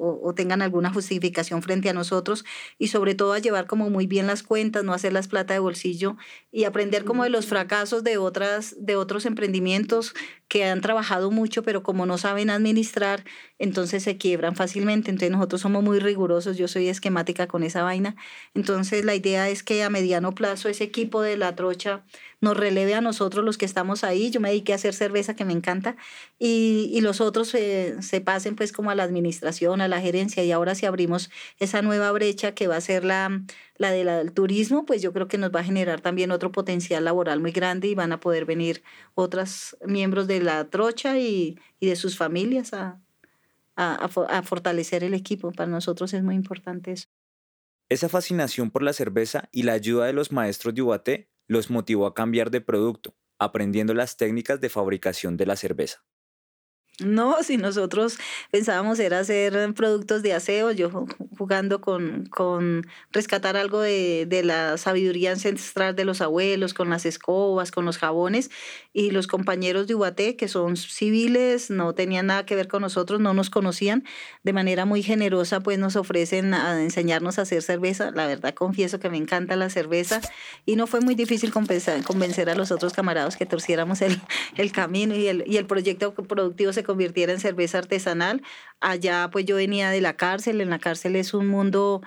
o, 0.00 0.34
tengan 0.34 0.62
alguna 0.62 0.92
justificación 0.92 1.62
frente 1.62 1.88
a 1.88 1.92
nosotros 1.92 2.44
y 2.78 2.88
sobre 2.88 3.14
todo 3.14 3.32
a 3.32 3.38
llevar 3.38 3.66
como 3.66 3.90
muy 3.90 4.06
bien 4.06 4.26
las 4.26 4.42
cuentas, 4.42 4.84
no 4.84 4.92
hacer 4.92 5.12
las 5.12 5.28
plata 5.28 5.54
de 5.54 5.60
bolsillo 5.60 6.16
y 6.52 6.64
aprender 6.64 7.04
como 7.04 7.24
de 7.24 7.30
los 7.30 7.46
fracasos 7.46 8.04
de, 8.04 8.16
otras, 8.18 8.76
de 8.78 8.96
otros 8.96 9.26
emprendimientos 9.26 10.14
que 10.48 10.64
han 10.64 10.80
trabajado 10.80 11.30
mucho 11.30 11.62
pero 11.62 11.82
como 11.82 12.06
no 12.06 12.18
saben 12.18 12.50
administrar, 12.50 13.24
entonces 13.58 14.02
se 14.02 14.16
quiebran 14.16 14.56
fácilmente. 14.56 15.10
Entonces 15.10 15.30
nosotros 15.30 15.60
somos 15.60 15.82
muy 15.82 15.98
rigurosos, 15.98 16.56
yo 16.56 16.68
soy 16.68 16.88
esquemática 16.88 17.46
con 17.46 17.62
esa 17.62 17.82
vaina. 17.82 18.16
Entonces 18.54 19.04
la 19.04 19.14
idea 19.14 19.48
es 19.48 19.62
que 19.62 19.82
a 19.82 19.90
mediano 19.90 20.34
plazo 20.34 20.68
ese 20.68 20.84
equipo 20.84 21.22
de 21.22 21.36
la 21.36 21.54
trocha 21.56 22.04
nos 22.40 22.56
releve 22.56 22.94
a 22.94 23.00
nosotros 23.00 23.44
los 23.44 23.58
que 23.58 23.66
estamos 23.66 24.04
ahí. 24.04 24.30
Yo 24.30 24.40
me 24.40 24.48
dediqué 24.48 24.72
a 24.72 24.76
hacer 24.76 24.94
cerveza 24.94 25.34
que 25.34 25.44
me 25.44 25.52
encanta 25.52 25.96
y, 26.38 26.90
y 26.92 27.00
los 27.00 27.20
otros 27.20 27.48
se, 27.48 28.00
se, 28.02 28.20
pasen 28.20 28.56
pues 28.56 28.72
como 28.72 28.90
a 28.90 28.94
la 28.94 29.02
administración, 29.02 29.80
a 29.80 29.88
la 29.88 30.00
gerencia 30.00 30.42
y 30.44 30.52
ahora 30.52 30.74
si 30.74 30.86
abrimos 30.86 31.30
esa 31.58 31.82
nueva 31.82 32.10
brecha 32.12 32.52
que 32.54 32.66
va 32.66 32.76
a 32.76 32.80
ser 32.80 33.04
la, 33.04 33.42
la 33.76 33.90
del 33.92 34.32
turismo, 34.32 34.84
pues 34.86 35.02
yo 35.02 35.12
creo 35.12 35.28
que 35.28 35.38
nos 35.38 35.50
va 35.54 35.60
a 35.60 35.64
generar 35.64 36.00
también 36.00 36.30
otro 36.30 36.52
potencial 36.52 37.04
laboral 37.04 37.40
muy 37.40 37.52
grande 37.52 37.88
y 37.88 37.94
van 37.94 38.12
a 38.12 38.20
poder 38.20 38.44
venir 38.44 38.82
otros 39.14 39.76
miembros 39.86 40.26
de 40.26 40.40
la 40.40 40.68
trocha 40.70 41.18
y, 41.18 41.58
y 41.78 41.86
de 41.88 41.96
sus 41.96 42.16
familias 42.16 42.72
a, 42.72 43.00
a, 43.76 43.94
a 44.04 44.42
fortalecer 44.42 45.04
el 45.04 45.14
equipo. 45.14 45.52
Para 45.52 45.70
nosotros 45.70 46.12
es 46.14 46.22
muy 46.22 46.34
importante 46.34 46.92
eso. 46.92 47.06
Esa 47.88 48.08
fascinación 48.08 48.70
por 48.70 48.82
la 48.82 48.92
cerveza 48.92 49.48
y 49.50 49.64
la 49.64 49.72
ayuda 49.72 50.06
de 50.06 50.12
los 50.12 50.30
maestros 50.30 50.74
de 50.74 50.82
Ubaté 50.82 51.29
los 51.50 51.68
motivó 51.68 52.06
a 52.06 52.14
cambiar 52.14 52.52
de 52.52 52.60
producto, 52.60 53.16
aprendiendo 53.36 53.92
las 53.92 54.16
técnicas 54.16 54.60
de 54.60 54.68
fabricación 54.68 55.36
de 55.36 55.46
la 55.46 55.56
cerveza. 55.56 56.04
No, 57.00 57.42
si 57.42 57.56
nosotros 57.56 58.18
pensábamos 58.50 58.98
era 58.98 59.20
hacer 59.20 59.72
productos 59.74 60.22
de 60.22 60.34
aseo, 60.34 60.70
yo 60.72 61.06
jugando 61.38 61.80
con, 61.80 62.26
con 62.26 62.86
rescatar 63.12 63.56
algo 63.56 63.80
de, 63.80 64.26
de, 64.26 64.42
la 64.42 64.76
sabiduría 64.76 65.32
ancestral 65.32 65.96
de 65.96 66.04
los 66.04 66.20
abuelos, 66.20 66.74
con 66.74 66.90
las 66.90 67.06
escobas, 67.06 67.70
con 67.70 67.84
los 67.86 67.96
jabones, 67.96 68.50
y 68.92 69.10
los 69.10 69.26
compañeros 69.26 69.86
de 69.86 69.94
Ubaté, 69.94 70.36
que 70.36 70.48
son 70.48 70.76
civiles, 70.76 71.70
no 71.70 71.94
tenían 71.94 72.26
nada 72.26 72.44
que 72.44 72.56
ver 72.56 72.68
con 72.68 72.82
nosotros, 72.82 73.20
no 73.20 73.32
nos 73.32 73.48
conocían, 73.48 74.04
de 74.42 74.52
manera 74.52 74.84
muy 74.84 75.02
generosa, 75.02 75.60
pues 75.60 75.78
nos 75.78 75.96
ofrecen 75.96 76.52
a 76.52 76.82
enseñarnos 76.82 77.38
a 77.38 77.42
hacer 77.42 77.62
cerveza. 77.62 78.10
La 78.10 78.26
verdad, 78.26 78.52
confieso 78.54 79.00
que 79.00 79.08
me 79.08 79.16
encanta 79.16 79.56
la 79.56 79.70
cerveza, 79.70 80.20
y 80.66 80.76
no 80.76 80.86
fue 80.86 81.00
muy 81.00 81.14
difícil 81.14 81.52
convencer 81.52 82.50
a 82.50 82.54
los 82.54 82.70
otros 82.70 82.92
camaradas 82.92 83.36
que 83.36 83.46
torciéramos 83.46 84.02
el, 84.02 84.20
el 84.56 84.72
camino, 84.72 85.14
y 85.14 85.28
el, 85.28 85.44
y 85.46 85.56
el 85.56 85.66
proyecto 85.66 86.12
productivo 86.12 86.72
se 86.72 86.84
convirtiera 86.90 87.32
en 87.32 87.40
cerveza 87.40 87.78
artesanal. 87.78 88.42
Allá 88.80 89.28
pues 89.32 89.44
yo 89.46 89.56
venía 89.56 89.90
de 89.90 90.00
la 90.00 90.16
cárcel, 90.16 90.60
en 90.60 90.70
la 90.70 90.78
cárcel 90.78 91.16
es 91.16 91.34
un 91.34 91.46
mundo 91.48 92.02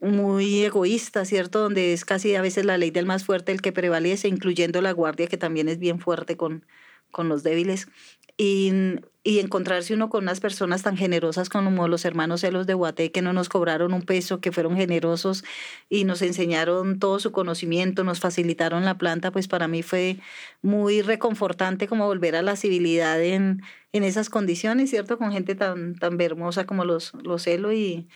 muy 0.00 0.64
egoísta, 0.64 1.24
¿cierto? 1.24 1.60
Donde 1.60 1.92
es 1.92 2.04
casi 2.04 2.34
a 2.36 2.42
veces 2.42 2.64
la 2.64 2.78
ley 2.78 2.90
del 2.90 3.06
más 3.06 3.24
fuerte 3.24 3.52
el 3.52 3.60
que 3.62 3.72
prevalece, 3.72 4.28
incluyendo 4.28 4.80
la 4.80 4.92
guardia 4.92 5.26
que 5.26 5.36
también 5.38 5.68
es 5.68 5.78
bien 5.78 5.98
fuerte 6.00 6.36
con, 6.36 6.64
con 7.10 7.28
los 7.28 7.42
débiles. 7.42 7.88
Y, 8.36 8.72
y, 9.24 9.38
encontrarse 9.38 9.94
uno 9.94 10.08
con 10.08 10.24
unas 10.24 10.40
personas 10.40 10.82
tan 10.82 10.96
generosas 10.96 11.48
como 11.48 11.86
los 11.86 12.04
hermanos 12.04 12.40
Celos 12.40 12.66
de 12.66 12.74
Guaté, 12.74 13.12
que 13.12 13.22
no 13.22 13.32
nos 13.32 13.48
cobraron 13.48 13.92
un 13.92 14.02
peso, 14.02 14.40
que 14.40 14.52
fueron 14.52 14.76
generosos 14.76 15.44
y 15.88 16.04
nos 16.04 16.22
enseñaron 16.22 16.98
todo 16.98 17.20
su 17.20 17.30
conocimiento, 17.30 18.04
nos 18.04 18.20
facilitaron 18.20 18.84
la 18.84 18.98
planta, 18.98 19.30
pues 19.30 19.48
para 19.48 19.68
mí 19.68 19.82
fue 19.82 20.18
muy 20.62 21.02
reconfortante 21.02 21.86
como 21.88 22.06
volver 22.06 22.34
a 22.34 22.42
la 22.42 22.56
civilidad 22.56 23.22
en, 23.22 23.62
en 23.92 24.02
esas 24.04 24.30
condiciones, 24.30 24.90
¿cierto? 24.90 25.18
Con 25.18 25.32
gente 25.32 25.54
tan, 25.54 25.94
tan 25.96 26.20
hermosa 26.20 26.66
como 26.66 26.84
los, 26.84 27.12
los 27.22 27.44
Celo 27.44 27.72
y, 27.72 28.08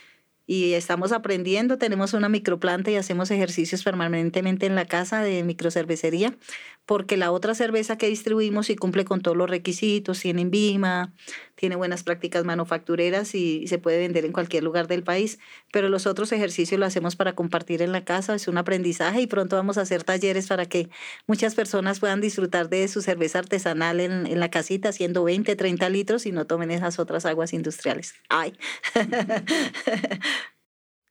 y 0.47 0.75
estamos 0.75 1.13
aprendiendo. 1.13 1.79
Tenemos 1.79 2.15
una 2.15 2.29
microplanta 2.29 2.91
y 2.91 2.97
hacemos 2.97 3.31
ejercicios 3.31 3.83
permanentemente 3.83 4.67
en 4.67 4.75
la 4.75 4.87
casa 4.87 5.21
de 5.23 5.43
microcervecería, 5.43 6.37
porque 6.87 7.17
la 7.17 7.33
otra 7.33 7.55
cerveza 7.55 7.99
que 7.99 8.09
distribuimos 8.09 8.71
y 8.71 8.77
cumple 8.77 9.05
con 9.05 9.21
todos 9.21 9.37
los 9.37 9.51
requisitos, 9.51 10.21
tiene 10.21 10.43
INVIMA, 10.43 11.13
tiene 11.57 11.77
buenas 11.77 12.05
prácticas 12.05 12.45
manufactureras 12.45 13.35
y 13.35 13.67
se 13.67 13.79
puede 13.79 13.99
vender 13.99 14.25
en 14.25 14.33
cualquier 14.33 14.63
lugar 14.63 14.87
del 14.87 15.03
país, 15.03 15.39
pero 15.73 15.89
los 15.89 16.07
otros 16.07 16.31
ejercicios 16.33 16.79
lo 16.79 16.87
hacemos 16.87 17.17
para 17.17 17.35
compartir 17.35 17.83
en 17.83 17.93
la 17.93 18.05
casa, 18.05 18.35
es 18.35 18.47
un 18.49 18.57
aprendizaje 18.57 19.21
y 19.21 19.27
pronto 19.27 19.57
vamos 19.57 19.79
a 19.79 19.83
hacer 19.83 20.05
talleres 20.05 20.47
para 20.47 20.67
que 20.67 20.89
muchas 21.27 21.55
personas 21.57 21.99
puedan 21.99 22.21
disfrutar 22.21 22.69
de 22.69 22.87
su 22.89 23.03
cerveza 23.03 23.41
artesanal 23.41 24.01
en, 24.01 24.27
en 24.27 24.41
la 24.41 24.51
casita, 24.51 24.91
haciendo 24.91 25.25
20, 25.25 25.57
30 25.57 25.89
litros 25.89 26.25
y 26.27 26.33
no 26.33 26.47
tomen 26.47 26.71
esas 26.71 26.99
otras 26.99 27.27
aguas 27.27 27.53
industriales. 27.53 28.15
Ay. 28.29 28.57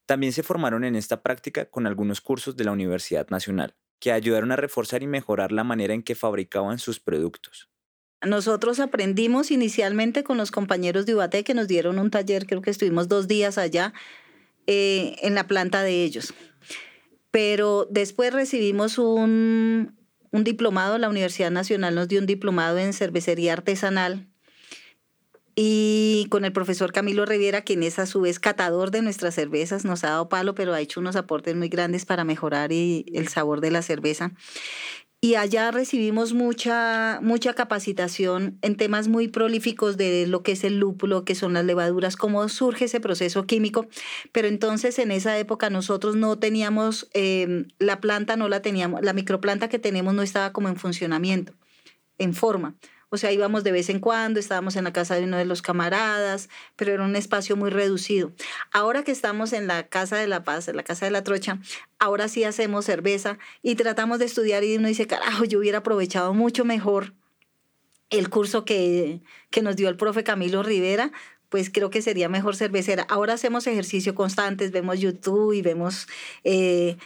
También 0.06 0.34
se 0.34 0.44
formaron 0.44 0.84
en 0.84 0.96
esta 0.96 1.22
práctica 1.24 1.66
con 1.66 1.88
algunos 1.88 2.22
cursos 2.22 2.56
de 2.56 2.64
la 2.64 2.72
Universidad 2.72 3.28
Nacional, 3.30 3.76
que 4.00 4.12
ayudaron 4.12 4.52
a 4.52 4.56
reforzar 4.56 5.04
y 5.04 5.08
mejorar 5.08 5.52
la 5.52 5.64
manera 5.64 5.94
en 5.94 6.04
que 6.04 6.16
fabricaban 6.16 6.80
sus 6.80 7.00
productos. 7.00 7.70
Nosotros 8.22 8.80
aprendimos 8.80 9.52
inicialmente 9.52 10.24
con 10.24 10.38
los 10.38 10.52
compañeros 10.52 11.06
de 11.06 11.16
Ubate 11.16 11.44
que 11.44 11.54
nos 11.54 11.68
dieron 11.68 12.00
un 12.00 12.10
taller, 12.10 12.46
creo 12.46 12.62
que 12.62 12.72
estuvimos 12.72 13.08
dos 13.08 13.28
días 13.28 13.58
allá 13.58 13.94
eh, 14.68 15.16
en 15.22 15.36
la 15.36 15.48
planta 15.48 15.84
de 15.84 16.04
ellos. 16.04 16.34
Pero 17.32 17.88
después 17.90 18.34
recibimos 18.34 18.98
un, 18.98 19.96
un 20.32 20.44
diplomado, 20.44 20.98
la 20.98 21.10
Universidad 21.10 21.52
Nacional 21.52 21.94
nos 21.96 22.08
dio 22.08 22.20
un 22.20 22.26
diplomado 22.26 22.78
en 22.80 22.94
cervecería 22.94 23.54
artesanal 23.54 24.28
y 25.56 26.28
con 26.30 26.46
el 26.46 26.52
profesor 26.52 26.92
Camilo 26.92 27.26
Riviera, 27.26 27.62
quien 27.62 27.84
es 27.84 28.00
a 28.00 28.06
su 28.06 28.22
vez 28.22 28.40
catador 28.40 28.92
de 28.92 29.02
nuestras 29.02 29.36
cervezas, 29.36 29.86
nos 29.86 30.04
ha 30.04 30.10
dado 30.10 30.30
palo, 30.30 30.56
pero 30.56 30.74
ha 30.74 30.82
hecho 30.82 31.00
unos 31.00 31.16
aportes 31.16 31.56
muy 31.56 31.70
grandes 31.70 32.06
para 32.06 32.24
mejorar 32.24 32.72
el 32.72 33.28
sabor 33.30 33.62
de 33.62 33.72
la 33.72 33.82
cerveza 33.82 34.34
y 35.26 35.34
allá 35.34 35.72
recibimos 35.72 36.34
mucha, 36.34 37.20
mucha 37.24 37.56
capacitación 37.56 38.60
en 38.62 38.76
temas 38.76 39.08
muy 39.08 39.28
prolíficos 39.28 39.98
de 39.98 40.28
lo 40.28 40.44
que 40.44 40.52
es 40.52 40.64
el 40.64 40.78
lúpulo, 40.78 41.26
que 41.26 41.34
son 41.34 41.54
las 41.54 41.66
levaduras, 41.66 42.16
cómo 42.16 42.48
surge 42.48 42.86
ese 42.86 43.00
proceso 43.00 43.48
químico. 43.48 43.88
Pero 44.32 44.48
entonces 44.48 45.00
en 45.00 45.10
esa 45.10 45.36
época 45.40 45.72
nosotros 45.72 46.16
no 46.16 46.38
teníamos, 46.38 47.10
em, 47.14 47.66
la 47.80 48.00
planta 48.02 48.38
no 48.38 48.50
la 48.50 48.62
teníamos, 48.62 49.02
la 49.02 49.14
microplanta 49.14 49.68
que 49.68 49.80
tenemos 49.80 50.14
no 50.14 50.22
estaba 50.22 50.54
como 50.54 50.70
en 50.70 50.76
funcionamiento, 50.76 51.54
en 52.20 52.36
forma. 52.36 52.76
O 53.10 53.18
sea, 53.18 53.32
íbamos 53.32 53.64
de 53.64 53.72
vez 53.72 53.90
en 53.90 54.00
cuando, 54.00 54.40
estábamos 54.40 54.76
en 54.76 54.84
la 54.84 54.94
casa 54.94 55.16
de 55.16 55.24
uno 55.24 55.38
de 55.38 55.46
los 55.46 55.62
camaradas, 55.62 56.50
pero 56.76 56.94
era 56.94 57.04
un 57.04 57.16
espacio 57.16 57.56
muy 57.56 57.70
reducido. 57.70 58.32
Ahora 58.72 59.04
que 59.04 59.12
estamos 59.12 59.54
en 59.54 59.68
la 59.68 59.88
Casa 59.88 60.18
de 60.18 60.28
la 60.28 60.44
Paz, 60.44 60.68
en 60.68 60.76
la 60.76 60.84
Casa 60.84 61.06
de 61.06 61.12
la 61.12 61.24
Trocha, 61.24 61.60
ahora 62.00 62.28
sí 62.28 62.44
hacemos 62.44 62.86
cerveza 62.86 63.38
y 63.62 63.76
tratamos 63.76 64.20
de 64.20 64.26
estudiar 64.26 64.64
y 64.64 64.76
uno 64.76 64.88
dice, 64.88 65.08
carajo, 65.08 65.46
yo 65.46 65.60
hubiera 65.60 65.80
aprovechado 65.80 66.34
mucho 66.34 66.66
mejor 66.66 67.14
el 68.10 68.30
curso 68.30 68.66
que, 68.66 69.22
que 69.50 69.62
nos 69.62 69.76
dio 69.76 69.90
el 69.90 69.98
profe 69.98 70.24
Camilo 70.24 70.64
Rivera, 70.64 71.12
pues 71.50 71.70
creo 71.70 71.90
que 71.90 72.02
sería 72.02 72.30
mejor 72.30 72.56
cervecera. 72.56 73.06
Ahora 73.10 73.34
hacemos 73.34 73.68
ejercicio 73.68 74.16
constantes, 74.16 74.72
vemos 74.72 75.00
YouTube 75.00 75.54
y 75.54 75.62
vemos... 75.62 76.08
Eh, 76.44 76.98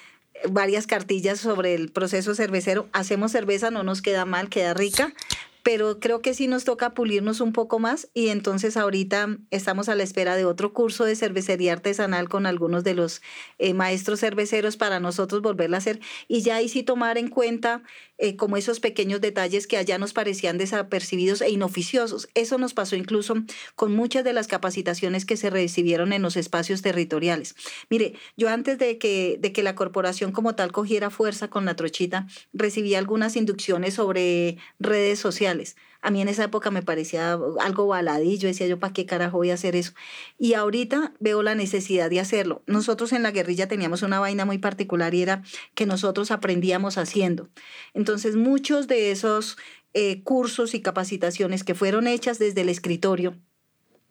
varias 0.50 0.88
cartillas 0.88 1.39
sobre 1.39 1.75
el 1.75 1.91
proceso 1.91 2.36
cervecero. 2.36 2.88
Hacemos 2.94 3.32
cerveza, 3.32 3.72
no 3.72 3.84
nos 3.84 4.01
queda 4.01 4.25
mal, 4.25 4.50
queda 4.50 4.74
rica, 4.74 5.13
pero 5.63 5.99
creo 5.99 6.21
que 6.21 6.33
sí 6.33 6.47
nos 6.47 6.63
toca 6.63 6.93
pulirnos 6.93 7.41
un 7.41 7.53
poco 7.53 7.79
más 7.79 8.09
y 8.13 8.29
entonces 8.29 8.77
ahorita 8.77 9.37
estamos 9.51 9.89
a 9.89 9.95
la 9.95 10.03
espera 10.03 10.35
de 10.35 10.45
otro 10.45 10.73
curso 10.73 11.05
de 11.05 11.15
cervecería 11.15 11.73
artesanal 11.73 12.29
con 12.29 12.45
algunos 12.45 12.83
de 12.83 12.93
los 12.93 13.21
eh, 13.57 13.73
maestros 13.73 14.19
cerveceros 14.19 14.77
para 14.77 14.99
nosotros 14.99 15.41
volverla 15.41 15.77
a 15.77 15.79
hacer 15.79 15.99
y 16.27 16.41
ya 16.41 16.55
ahí 16.55 16.69
sí 16.69 16.83
tomar 16.83 17.17
en 17.17 17.27
cuenta 17.29 17.83
eh, 18.21 18.35
como 18.35 18.57
esos 18.57 18.79
pequeños 18.79 19.21
detalles 19.21 19.65
que 19.65 19.77
allá 19.77 19.97
nos 19.97 20.13
parecían 20.13 20.57
desapercibidos 20.57 21.41
e 21.41 21.49
inoficiosos. 21.49 22.27
Eso 22.35 22.57
nos 22.57 22.73
pasó 22.73 22.97
incluso 22.97 23.35
con 23.75 23.95
muchas 23.95 24.25
de 24.25 24.33
las 24.33 24.47
capacitaciones 24.47 25.25
que 25.25 25.38
se 25.38 25.49
recibieron 25.49 26.11
en 26.11 26.21
los 26.21 26.35
espacios 26.35 26.81
territoriales. 26.81 27.55
Mire, 27.89 28.13
yo 28.35 28.49
antes 28.49 28.77
de 28.77 28.97
que, 28.97 29.38
de 29.39 29.53
que 29.53 29.63
la 29.63 29.75
corporación 29.75 30.33
como 30.33 30.53
tal 30.55 30.71
cogiera 30.73 31.09
fuerza 31.09 31.49
con 31.49 31.63
la 31.63 31.75
trochita, 31.75 32.27
recibí 32.53 32.93
algunas 32.93 33.38
inducciones 33.38 33.93
sobre 33.93 34.57
redes 34.79 35.19
sociales. 35.19 35.77
A 36.01 36.12
mí 36.12 36.22
en 36.22 36.29
esa 36.29 36.46
época 36.46 36.72
me 36.72 36.82
parecía 36.82 37.38
algo 37.60 37.88
baladillo, 37.88 38.48
decía 38.48 38.68
yo, 38.68 38.79
¿para 38.79 38.94
qué 38.94 39.06
carajo 39.06 39.38
voy 39.38 39.51
a 39.51 39.56
hacer 39.56 39.75
eso? 39.75 39.94
Y 40.38 40.53
ahorita 40.53 41.13
veo 41.20 41.44
la 41.44 41.56
necesidad 41.56 42.10
de 42.10 42.20
hacerlo. 42.20 42.63
Nosotros 42.68 43.12
en 43.12 43.24
la 43.24 43.32
guerrilla 43.32 43.68
teníamos 43.68 44.01
una 44.01 44.20
vaina 44.20 44.46
muy 44.46 44.60
particular 44.60 45.13
y 45.13 45.22
era 45.24 45.44
que 45.75 45.86
nosotros 45.86 46.32
aprendíamos 46.32 46.98
haciendo. 46.98 47.50
Entonces 47.94 48.36
muchos 48.36 48.88
de 48.88 49.12
esos 49.12 49.58
eh, 49.94 50.24
cursos 50.24 50.74
y 50.74 50.82
capacitaciones 50.82 51.63
que 51.63 51.75
fueron 51.75 52.08
hechas 52.08 52.39
desde 52.39 52.62
el 52.62 52.70
escritorio, 52.70 53.36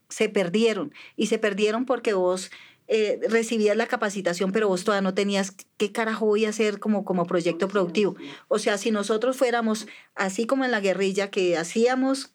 se 0.08 0.28
perdieron. 0.28 0.92
Y 1.16 1.26
se 1.26 1.38
perdieron 1.38 1.84
porque 1.84 2.14
vos 2.14 2.50
eh, 2.88 3.20
recibías 3.28 3.76
la 3.76 3.86
capacitación, 3.86 4.50
pero 4.50 4.68
vos 4.68 4.82
todavía 4.82 5.02
no 5.02 5.14
tenías 5.14 5.54
qué 5.76 5.92
carajo 5.92 6.24
voy 6.24 6.46
a 6.46 6.48
hacer 6.48 6.80
como, 6.80 7.04
como 7.04 7.26
proyecto 7.26 7.68
productivo. 7.68 8.16
O 8.48 8.58
sea, 8.58 8.78
si 8.78 8.90
nosotros 8.90 9.36
fuéramos 9.36 9.86
así 10.14 10.46
como 10.46 10.64
en 10.64 10.70
la 10.70 10.80
guerrilla, 10.80 11.30
que 11.30 11.58
hacíamos, 11.58 12.32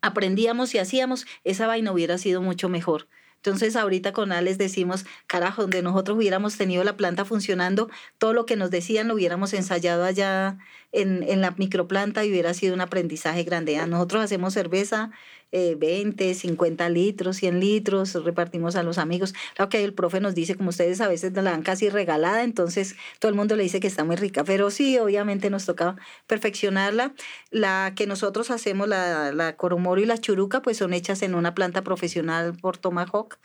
aprendíamos 0.00 0.74
y 0.74 0.78
hacíamos, 0.78 1.26
esa 1.44 1.66
vaina 1.66 1.92
hubiera 1.92 2.16
sido 2.16 2.40
mucho 2.40 2.70
mejor. 2.70 3.06
Entonces 3.36 3.74
ahorita 3.74 4.12
con 4.12 4.30
Alex 4.30 4.56
decimos, 4.56 5.04
carajo, 5.26 5.62
donde 5.62 5.82
nosotros 5.82 6.16
hubiéramos 6.16 6.56
tenido 6.56 6.84
la 6.84 6.96
planta 6.96 7.24
funcionando, 7.24 7.90
todo 8.16 8.32
lo 8.32 8.46
que 8.46 8.54
nos 8.54 8.70
decían 8.70 9.08
lo 9.08 9.14
hubiéramos 9.14 9.52
ensayado 9.52 10.04
allá 10.04 10.58
en, 10.92 11.22
en 11.22 11.40
la 11.40 11.52
microplanta 11.52 12.24
y 12.24 12.30
hubiera 12.30 12.54
sido 12.54 12.74
un 12.74 12.80
aprendizaje 12.80 13.42
grande. 13.44 13.84
Nosotros 13.86 14.22
hacemos 14.22 14.54
cerveza 14.54 15.10
20, 15.52 16.30
eh, 16.30 16.34
50 16.34 16.88
litros, 16.88 17.36
100 17.36 17.60
litros, 17.60 18.14
repartimos 18.24 18.74
a 18.76 18.82
los 18.82 18.98
amigos. 18.98 19.34
Claro 19.54 19.68
que 19.68 19.84
el 19.84 19.92
profe 19.92 20.20
nos 20.20 20.34
dice, 20.34 20.54
como 20.54 20.70
ustedes 20.70 21.00
a 21.00 21.08
veces 21.08 21.32
la 21.34 21.42
dan 21.42 21.62
casi 21.62 21.90
regalada, 21.90 22.42
entonces 22.42 22.96
todo 23.18 23.28
el 23.28 23.36
mundo 23.36 23.54
le 23.56 23.62
dice 23.62 23.80
que 23.80 23.86
está 23.86 24.04
muy 24.04 24.16
rica, 24.16 24.44
pero 24.44 24.70
sí, 24.70 24.98
obviamente 24.98 25.50
nos 25.50 25.66
toca 25.66 25.96
perfeccionarla. 26.26 27.14
La 27.50 27.92
que 27.94 28.06
nosotros 28.06 28.50
hacemos, 28.50 28.88
la, 28.88 29.32
la 29.32 29.56
coromoro 29.56 30.00
y 30.00 30.06
la 30.06 30.18
churuca, 30.18 30.62
pues 30.62 30.78
son 30.78 30.94
hechas 30.94 31.22
en 31.22 31.34
una 31.34 31.54
planta 31.54 31.82
profesional 31.82 32.56
por 32.60 32.78
Tomahawk 32.78 33.38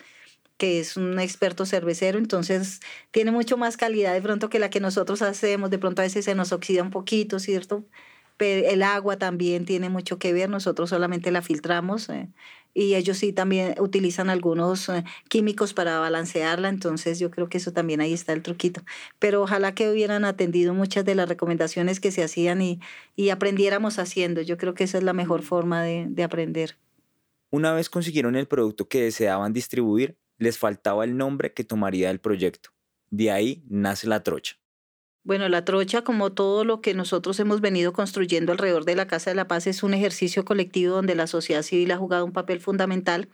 que 0.58 0.80
es 0.80 0.96
un 0.96 1.18
experto 1.20 1.66
cervecero, 1.66 2.18
entonces 2.18 2.80
tiene 3.10 3.32
mucho 3.32 3.56
más 3.56 3.76
calidad 3.76 4.12
de 4.12 4.22
pronto 4.22 4.50
que 4.50 4.58
la 4.58 4.70
que 4.70 4.80
nosotros 4.80 5.22
hacemos, 5.22 5.70
de 5.70 5.78
pronto 5.78 6.02
a 6.02 6.04
veces 6.04 6.24
se 6.26 6.34
nos 6.34 6.52
oxida 6.52 6.82
un 6.82 6.90
poquito, 6.90 7.38
¿cierto? 7.38 7.84
el 8.38 8.82
agua 8.82 9.16
también 9.16 9.64
tiene 9.64 9.88
mucho 9.88 10.18
que 10.18 10.32
ver, 10.32 10.48
nosotros 10.48 10.90
solamente 10.90 11.30
la 11.30 11.42
filtramos 11.42 12.08
eh, 12.08 12.28
y 12.74 12.94
ellos 12.94 13.18
sí 13.18 13.32
también 13.32 13.74
utilizan 13.80 14.30
algunos 14.30 14.88
eh, 14.88 15.04
químicos 15.28 15.74
para 15.74 15.98
balancearla, 15.98 16.68
entonces 16.68 17.18
yo 17.18 17.30
creo 17.30 17.48
que 17.48 17.58
eso 17.58 17.72
también 17.72 18.00
ahí 18.00 18.12
está 18.12 18.32
el 18.32 18.42
truquito. 18.42 18.82
Pero 19.18 19.42
ojalá 19.42 19.74
que 19.74 19.90
hubieran 19.90 20.24
atendido 20.24 20.74
muchas 20.74 21.04
de 21.04 21.14
las 21.14 21.28
recomendaciones 21.28 21.98
que 21.98 22.12
se 22.12 22.22
hacían 22.22 22.62
y, 22.62 22.80
y 23.16 23.30
aprendiéramos 23.30 23.98
haciendo, 23.98 24.42
yo 24.42 24.56
creo 24.58 24.74
que 24.74 24.84
esa 24.84 24.98
es 24.98 25.04
la 25.04 25.12
mejor 25.12 25.42
forma 25.42 25.82
de, 25.82 26.06
de 26.08 26.22
aprender. 26.22 26.76
Una 27.50 27.72
vez 27.72 27.88
consiguieron 27.90 28.36
el 28.36 28.46
producto 28.46 28.88
que 28.88 29.02
deseaban 29.02 29.52
distribuir, 29.52 30.16
les 30.38 30.58
faltaba 30.58 31.04
el 31.04 31.16
nombre 31.16 31.52
que 31.52 31.64
tomaría 31.64 32.10
el 32.10 32.20
proyecto. 32.20 32.70
De 33.10 33.30
ahí 33.30 33.64
nace 33.68 34.06
la 34.06 34.22
trocha. 34.22 34.56
Bueno, 35.28 35.46
la 35.50 35.62
trocha, 35.62 36.02
como 36.04 36.32
todo 36.32 36.64
lo 36.64 36.80
que 36.80 36.94
nosotros 36.94 37.38
hemos 37.38 37.60
venido 37.60 37.92
construyendo 37.92 38.50
alrededor 38.50 38.86
de 38.86 38.94
la 38.94 39.06
Casa 39.06 39.28
de 39.28 39.36
la 39.36 39.46
Paz, 39.46 39.66
es 39.66 39.82
un 39.82 39.92
ejercicio 39.92 40.42
colectivo 40.42 40.94
donde 40.94 41.14
la 41.14 41.26
sociedad 41.26 41.60
civil 41.60 41.90
ha 41.90 41.98
jugado 41.98 42.24
un 42.24 42.32
papel 42.32 42.60
fundamental. 42.60 43.28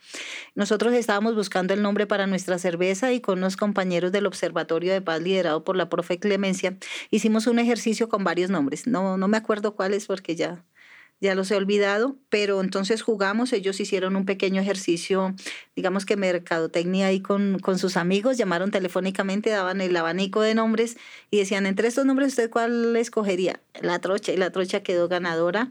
Nosotros 0.56 0.92
estábamos 0.94 1.36
buscando 1.36 1.72
el 1.72 1.82
nombre 1.82 2.08
para 2.08 2.26
nuestra 2.26 2.58
cerveza 2.58 3.12
y 3.12 3.20
con 3.20 3.38
unos 3.38 3.56
compañeros 3.56 4.10
del 4.10 4.26
Observatorio 4.26 4.92
de 4.92 5.02
Paz 5.02 5.22
liderado 5.22 5.62
por 5.62 5.76
la 5.76 5.88
profe 5.88 6.18
Clemencia, 6.18 6.76
hicimos 7.12 7.46
un 7.46 7.60
ejercicio 7.60 8.08
con 8.08 8.24
varios 8.24 8.50
nombres. 8.50 8.88
No, 8.88 9.16
no 9.16 9.28
me 9.28 9.36
acuerdo 9.36 9.76
cuáles 9.76 10.06
porque 10.06 10.34
ya 10.34 10.64
ya 11.20 11.34
los 11.34 11.50
he 11.50 11.56
olvidado, 11.56 12.16
pero 12.28 12.60
entonces 12.60 13.02
jugamos, 13.02 13.52
ellos 13.52 13.80
hicieron 13.80 14.16
un 14.16 14.24
pequeño 14.24 14.60
ejercicio, 14.60 15.34
digamos 15.74 16.04
que 16.04 16.16
mercadotecnia 16.16 17.06
ahí 17.06 17.20
con, 17.20 17.58
con 17.58 17.78
sus 17.78 17.96
amigos, 17.96 18.36
llamaron 18.36 18.70
telefónicamente, 18.70 19.50
daban 19.50 19.80
el 19.80 19.96
abanico 19.96 20.42
de 20.42 20.54
nombres 20.54 20.96
y 21.30 21.38
decían, 21.38 21.66
entre 21.66 21.88
estos 21.88 22.04
nombres, 22.04 22.28
¿usted 22.28 22.50
cuál 22.50 22.94
escogería? 22.96 23.60
La 23.80 24.00
trocha, 24.00 24.32
y 24.32 24.36
la 24.36 24.50
trocha 24.50 24.82
quedó 24.82 25.08
ganadora. 25.08 25.70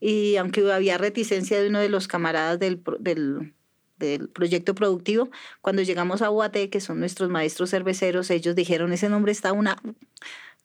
Y 0.00 0.36
aunque 0.36 0.70
había 0.72 0.98
reticencia 0.98 1.60
de 1.60 1.68
uno 1.68 1.80
de 1.80 1.88
los 1.88 2.08
camaradas 2.08 2.58
del, 2.58 2.82
del 3.00 3.54
del 3.96 4.28
proyecto 4.28 4.74
productivo, 4.74 5.30
cuando 5.60 5.82
llegamos 5.82 6.22
a 6.22 6.30
UAT, 6.30 6.68
que 6.70 6.80
son 6.80 6.98
nuestros 7.00 7.30
maestros 7.30 7.70
cerveceros, 7.70 8.30
ellos 8.30 8.54
dijeron, 8.54 8.92
ese 8.92 9.08
nombre 9.08 9.32
está 9.32 9.52
una 9.52 9.80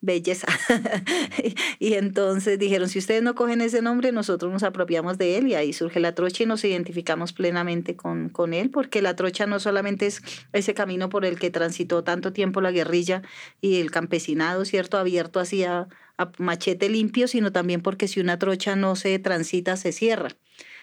belleza. 0.00 0.46
y 1.78 1.94
entonces 1.94 2.58
dijeron, 2.58 2.88
si 2.88 2.98
ustedes 2.98 3.22
no 3.22 3.34
cogen 3.34 3.60
ese 3.60 3.82
nombre, 3.82 4.12
nosotros 4.12 4.52
nos 4.52 4.62
apropiamos 4.62 5.18
de 5.18 5.38
él 5.38 5.48
y 5.48 5.54
ahí 5.54 5.72
surge 5.72 6.00
la 6.00 6.14
trocha 6.14 6.44
y 6.44 6.46
nos 6.46 6.64
identificamos 6.64 7.32
plenamente 7.32 7.96
con, 7.96 8.28
con 8.28 8.54
él, 8.54 8.70
porque 8.70 9.02
la 9.02 9.16
trocha 9.16 9.46
no 9.46 9.60
solamente 9.60 10.06
es 10.06 10.22
ese 10.52 10.74
camino 10.74 11.08
por 11.08 11.24
el 11.24 11.38
que 11.38 11.50
transitó 11.50 12.04
tanto 12.04 12.32
tiempo 12.32 12.60
la 12.60 12.70
guerrilla 12.70 13.22
y 13.60 13.80
el 13.80 13.90
campesinado, 13.90 14.64
¿cierto? 14.64 14.98
Abierto 14.98 15.40
hacia 15.40 15.88
a 16.18 16.32
machete 16.38 16.88
limpio, 16.90 17.28
sino 17.28 17.50
también 17.50 17.80
porque 17.80 18.06
si 18.06 18.20
una 18.20 18.38
trocha 18.38 18.76
no 18.76 18.94
se 18.94 19.18
transita, 19.18 19.76
se 19.76 19.90
cierra. 19.92 20.36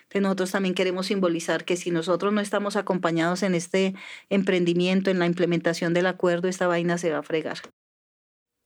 Entonces 0.07 0.21
nosotros 0.21 0.51
también 0.51 0.73
queremos 0.73 1.07
simbolizar 1.07 1.65
que 1.65 1.75
si 1.75 1.91
nosotros 1.91 2.33
no 2.33 2.41
estamos 2.41 2.75
acompañados 2.75 3.43
en 3.43 3.53
este 3.53 3.93
emprendimiento, 4.29 5.11
en 5.11 5.19
la 5.19 5.25
implementación 5.25 5.93
del 5.93 6.07
acuerdo, 6.07 6.47
esta 6.47 6.65
vaina 6.65 6.97
se 6.97 7.11
va 7.11 7.19
a 7.19 7.23
fregar. 7.23 7.57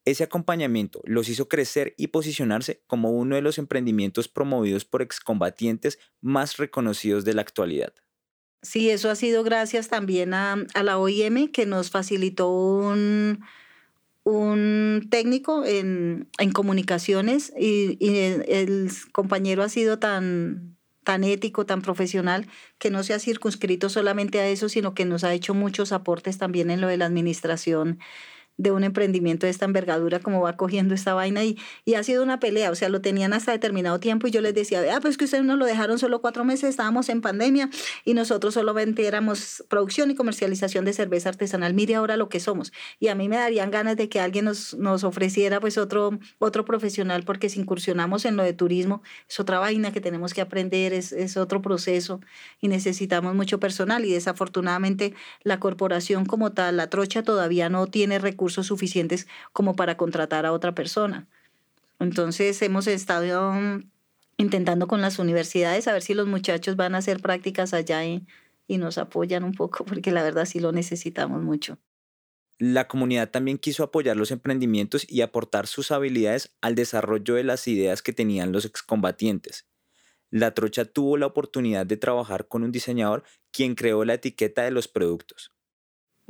Ese 0.03 0.23
acompañamiento 0.23 1.01
los 1.05 1.29
hizo 1.29 1.47
crecer 1.47 1.93
y 1.95 2.07
posicionarse 2.07 2.81
como 2.87 3.11
uno 3.11 3.35
de 3.35 3.41
los 3.41 3.59
emprendimientos 3.59 4.27
promovidos 4.27 4.83
por 4.83 5.01
excombatientes 5.03 5.99
más 6.21 6.57
reconocidos 6.57 7.23
de 7.23 7.35
la 7.35 7.41
actualidad. 7.41 7.93
Sí, 8.63 8.89
eso 8.89 9.09
ha 9.09 9.15
sido 9.15 9.43
gracias 9.43 9.89
también 9.89 10.33
a, 10.33 10.65
la 10.83 10.97
OIM 10.97 11.51
que 11.51 11.65
nos 11.65 11.89
facilitó 11.89 12.49
un, 12.51 13.43
un 14.23 15.07
técnico 15.09 15.65
en, 15.65 16.29
comunicaciones 16.53 17.53
y, 17.57 17.97
el, 18.01 18.89
compañero 19.11 19.63
ha 19.63 19.69
sido 19.69 19.99
tan, 19.99 20.77
tan 21.03 21.23
ético, 21.23 21.65
tan 21.65 21.81
profesional, 21.81 22.47
que 22.77 22.91
no 22.91 23.03
se 23.03 23.13
ha 23.13 23.19
circunscrito 23.19 23.89
solamente 23.89 24.39
a 24.39 24.47
eso, 24.47 24.69
sino 24.69 24.93
que 24.93 25.05
nos 25.05 25.23
ha 25.23 25.33
hecho 25.33 25.55
muchos 25.55 25.91
aportes 25.91 26.37
también 26.37 26.69
en 26.71 26.81
lo 26.81 26.87
de 26.87 26.97
la 26.97 27.05
administración 27.05 27.99
de 28.61 28.71
un 28.71 28.83
emprendimiento 28.83 29.47
de 29.47 29.49
esta 29.49 29.65
envergadura 29.65 30.19
como 30.19 30.41
va 30.41 30.55
cogiendo 30.55 30.93
esta 30.93 31.15
vaina 31.15 31.43
y, 31.43 31.57
y 31.83 31.95
ha 31.95 32.03
sido 32.03 32.21
una 32.21 32.39
pelea, 32.39 32.69
o 32.69 32.75
sea, 32.75 32.89
lo 32.89 33.01
tenían 33.01 33.33
hasta 33.33 33.51
determinado 33.51 33.99
tiempo 33.99 34.27
y 34.27 34.31
yo 34.31 34.41
les 34.41 34.53
decía, 34.53 34.83
ah, 34.95 34.99
pues 35.01 35.17
que 35.17 35.25
ustedes 35.25 35.43
nos 35.43 35.57
lo 35.57 35.65
dejaron 35.65 35.97
solo 35.97 36.21
cuatro 36.21 36.45
meses, 36.45 36.69
estábamos 36.69 37.09
en 37.09 37.21
pandemia 37.21 37.69
y 38.05 38.13
nosotros 38.13 38.53
solamente 38.53 39.07
éramos 39.07 39.63
producción 39.67 40.11
y 40.11 40.15
comercialización 40.15 40.85
de 40.85 40.93
cerveza 40.93 41.29
artesanal, 41.29 41.73
mire 41.73 41.95
ahora 41.95 42.17
lo 42.17 42.29
que 42.29 42.39
somos. 42.39 42.71
Y 42.99 43.07
a 43.07 43.15
mí 43.15 43.29
me 43.29 43.37
darían 43.37 43.71
ganas 43.71 43.97
de 43.97 44.09
que 44.09 44.19
alguien 44.19 44.45
nos, 44.45 44.75
nos 44.75 45.03
ofreciera 45.03 45.59
pues 45.59 45.79
otro, 45.79 46.19
otro 46.37 46.63
profesional 46.63 47.23
porque 47.23 47.49
si 47.49 47.59
incursionamos 47.59 48.25
en 48.25 48.37
lo 48.37 48.43
de 48.43 48.53
turismo, 48.53 49.01
es 49.27 49.39
otra 49.39 49.57
vaina 49.57 49.91
que 49.91 50.01
tenemos 50.01 50.35
que 50.35 50.41
aprender, 50.41 50.93
es, 50.93 51.11
es 51.11 51.35
otro 51.35 51.63
proceso 51.63 52.21
y 52.59 52.67
necesitamos 52.67 53.33
mucho 53.33 53.59
personal 53.59 54.05
y 54.05 54.11
desafortunadamente 54.11 55.15
la 55.43 55.59
corporación 55.59 56.25
como 56.25 56.51
tal, 56.51 56.77
la 56.77 56.87
trocha 56.87 57.23
todavía 57.23 57.69
no 57.69 57.87
tiene 57.87 58.19
recursos 58.19 58.50
suficientes 58.53 59.27
como 59.53 59.75
para 59.75 59.97
contratar 59.97 60.45
a 60.45 60.53
otra 60.53 60.73
persona. 60.73 61.27
Entonces 61.99 62.61
hemos 62.61 62.87
estado 62.87 63.53
intentando 64.37 64.87
con 64.87 65.01
las 65.01 65.19
universidades 65.19 65.87
a 65.87 65.93
ver 65.93 66.01
si 66.01 66.13
los 66.13 66.27
muchachos 66.27 66.75
van 66.75 66.95
a 66.95 66.99
hacer 66.99 67.21
prácticas 67.21 67.73
allá 67.73 68.03
y, 68.05 68.25
y 68.67 68.77
nos 68.77 68.97
apoyan 68.97 69.43
un 69.43 69.53
poco, 69.53 69.85
porque 69.85 70.11
la 70.11 70.23
verdad 70.23 70.45
sí 70.45 70.59
lo 70.59 70.71
necesitamos 70.71 71.41
mucho. 71.41 71.77
La 72.57 72.87
comunidad 72.87 73.31
también 73.31 73.57
quiso 73.57 73.83
apoyar 73.83 74.15
los 74.15 74.29
emprendimientos 74.29 75.05
y 75.09 75.21
aportar 75.21 75.65
sus 75.65 75.91
habilidades 75.91 76.55
al 76.61 76.75
desarrollo 76.75 77.33
de 77.33 77.43
las 77.43 77.67
ideas 77.67 78.03
que 78.03 78.13
tenían 78.13 78.51
los 78.51 78.65
excombatientes. 78.65 79.65
La 80.29 80.53
trocha 80.53 80.85
tuvo 80.85 81.17
la 81.17 81.25
oportunidad 81.25 81.85
de 81.85 81.97
trabajar 81.97 82.47
con 82.47 82.63
un 82.63 82.71
diseñador 82.71 83.23
quien 83.51 83.75
creó 83.75 84.05
la 84.05 84.13
etiqueta 84.13 84.63
de 84.63 84.71
los 84.71 84.87
productos. 84.87 85.50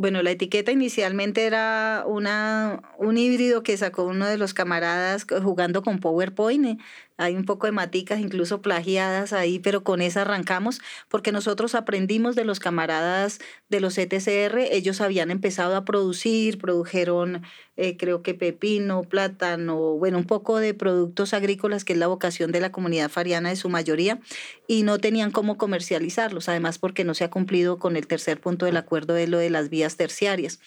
Bueno, 0.01 0.23
la 0.23 0.31
etiqueta 0.31 0.71
inicialmente 0.71 1.45
era 1.45 2.05
una, 2.07 2.81
un 2.97 3.19
híbrido 3.19 3.61
que 3.61 3.77
sacó 3.77 4.03
uno 4.05 4.25
de 4.25 4.35
los 4.35 4.55
camaradas 4.55 5.27
jugando 5.43 5.83
con 5.83 5.99
PowerPoint. 5.99 6.81
Hay 7.21 7.35
un 7.35 7.45
poco 7.45 7.67
de 7.67 7.71
maticas, 7.71 8.19
incluso 8.19 8.61
plagiadas 8.61 9.33
ahí, 9.33 9.59
pero 9.59 9.83
con 9.83 10.01
esa 10.01 10.21
arrancamos 10.21 10.81
porque 11.07 11.31
nosotros 11.31 11.75
aprendimos 11.75 12.35
de 12.35 12.45
los 12.45 12.59
camaradas 12.59 13.39
de 13.69 13.79
los 13.79 13.97
ETCR. 13.97 14.57
Ellos 14.71 15.01
habían 15.01 15.31
empezado 15.31 15.75
a 15.75 15.85
producir, 15.85 16.57
produjeron 16.57 17.43
eh, 17.77 17.97
creo 17.97 18.21
que 18.21 18.33
pepino, 18.33 19.03
plátano, 19.03 19.97
bueno, 19.97 20.19
un 20.19 20.25
poco 20.25 20.59
de 20.59 20.73
productos 20.73 21.33
agrícolas, 21.33 21.83
que 21.83 21.93
es 21.93 21.99
la 21.99 22.07
vocación 22.07 22.51
de 22.51 22.59
la 22.59 22.71
comunidad 22.71 23.09
fariana 23.09 23.49
de 23.49 23.55
su 23.55 23.69
mayoría, 23.69 24.19
y 24.67 24.83
no 24.83 24.99
tenían 24.99 25.31
cómo 25.31 25.57
comercializarlos, 25.57 26.47
además 26.49 26.77
porque 26.77 27.03
no 27.05 27.13
se 27.13 27.23
ha 27.23 27.29
cumplido 27.29 27.79
con 27.79 27.95
el 27.95 28.05
tercer 28.07 28.39
punto 28.39 28.65
del 28.65 28.77
acuerdo 28.77 29.13
de 29.13 29.27
lo 29.27 29.37
de 29.37 29.49
las 29.49 29.69
vías 29.69 29.95
terciarias. 29.95 30.59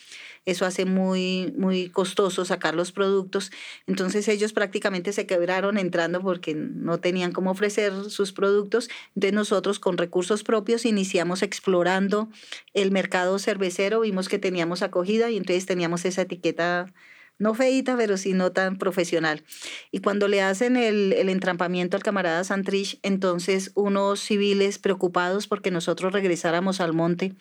Eso 0.46 0.66
hace 0.66 0.85
muy, 0.85 1.54
muy 1.57 1.88
costoso 1.88 2.44
sacar 2.44 2.74
los 2.74 2.92
productos. 2.92 3.50
Entonces 3.87 4.28
ellos 4.28 4.52
prácticamente 4.52 5.12
se 5.12 5.26
quebraron 5.26 5.78
entrando 5.78 6.20
porque 6.20 6.54
no 6.54 6.98
tenían 6.98 7.33
cómo 7.33 7.50
ofrecer 7.50 7.92
sus 8.11 8.33
productos. 8.33 8.90
Entonces 9.14 9.33
nosotros 9.33 9.78
con 9.78 9.96
recursos 9.96 10.44
propios 10.44 10.85
iniciamos 10.85 11.42
explorando 11.42 12.28
el 12.74 12.90
mercado 12.90 13.38
cervecero, 13.38 14.00
vimos 14.00 14.28
que 14.28 14.38
teníamos 14.38 14.83
acogida 14.83 15.30
y 15.30 15.37
entonces 15.37 15.66
teníamos 15.66 16.04
esa 16.04 16.22
etiqueta 16.22 16.92
no 17.38 17.54
feita, 17.54 17.96
pero 17.96 18.16
sí 18.16 18.33
no 18.33 18.52
tan 18.52 18.78
profesional. 18.78 19.42
Y 19.90 20.00
cuando 20.00 20.28
le 20.28 20.40
hacen 20.40 20.76
el, 20.76 21.12
el 21.12 21.28
entrampamiento 21.28 21.96
al 21.96 22.02
camarada 22.02 22.44
Santrich, 22.44 22.98
entonces 23.02 23.72
unos 23.74 24.20
civiles 24.20 24.78
preocupados 24.78 25.48
porque 25.48 25.70
nosotros 25.70 26.12
regresáramos 26.12 26.80
al 26.80 26.92
monte, 26.92 27.35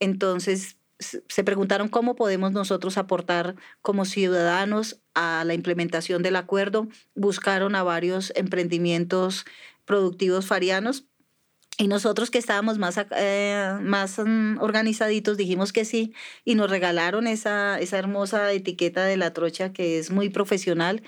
entonces 0.00 0.77
se 0.98 1.44
preguntaron 1.44 1.88
cómo 1.88 2.16
podemos 2.16 2.52
nosotros 2.52 2.98
aportar 2.98 3.54
como 3.82 4.04
ciudadanos 4.04 5.00
a 5.14 5.44
la 5.44 5.54
implementación 5.54 6.22
del 6.22 6.36
acuerdo. 6.36 6.88
Buscaron 7.14 7.74
a 7.74 7.82
varios 7.82 8.32
emprendimientos 8.36 9.44
productivos 9.84 10.46
farianos 10.46 11.04
y 11.78 11.86
nosotros 11.86 12.30
que 12.30 12.38
estábamos 12.38 12.76
más, 12.78 12.98
eh, 13.16 13.78
más 13.80 14.18
mm, 14.18 14.58
organizaditos 14.60 15.36
dijimos 15.36 15.72
que 15.72 15.84
sí 15.84 16.12
y 16.44 16.56
nos 16.56 16.70
regalaron 16.70 17.28
esa, 17.28 17.78
esa 17.78 17.98
hermosa 17.98 18.52
etiqueta 18.52 19.04
de 19.04 19.16
la 19.16 19.32
trocha 19.32 19.72
que 19.72 19.98
es 19.98 20.10
muy 20.10 20.28
profesional 20.28 21.02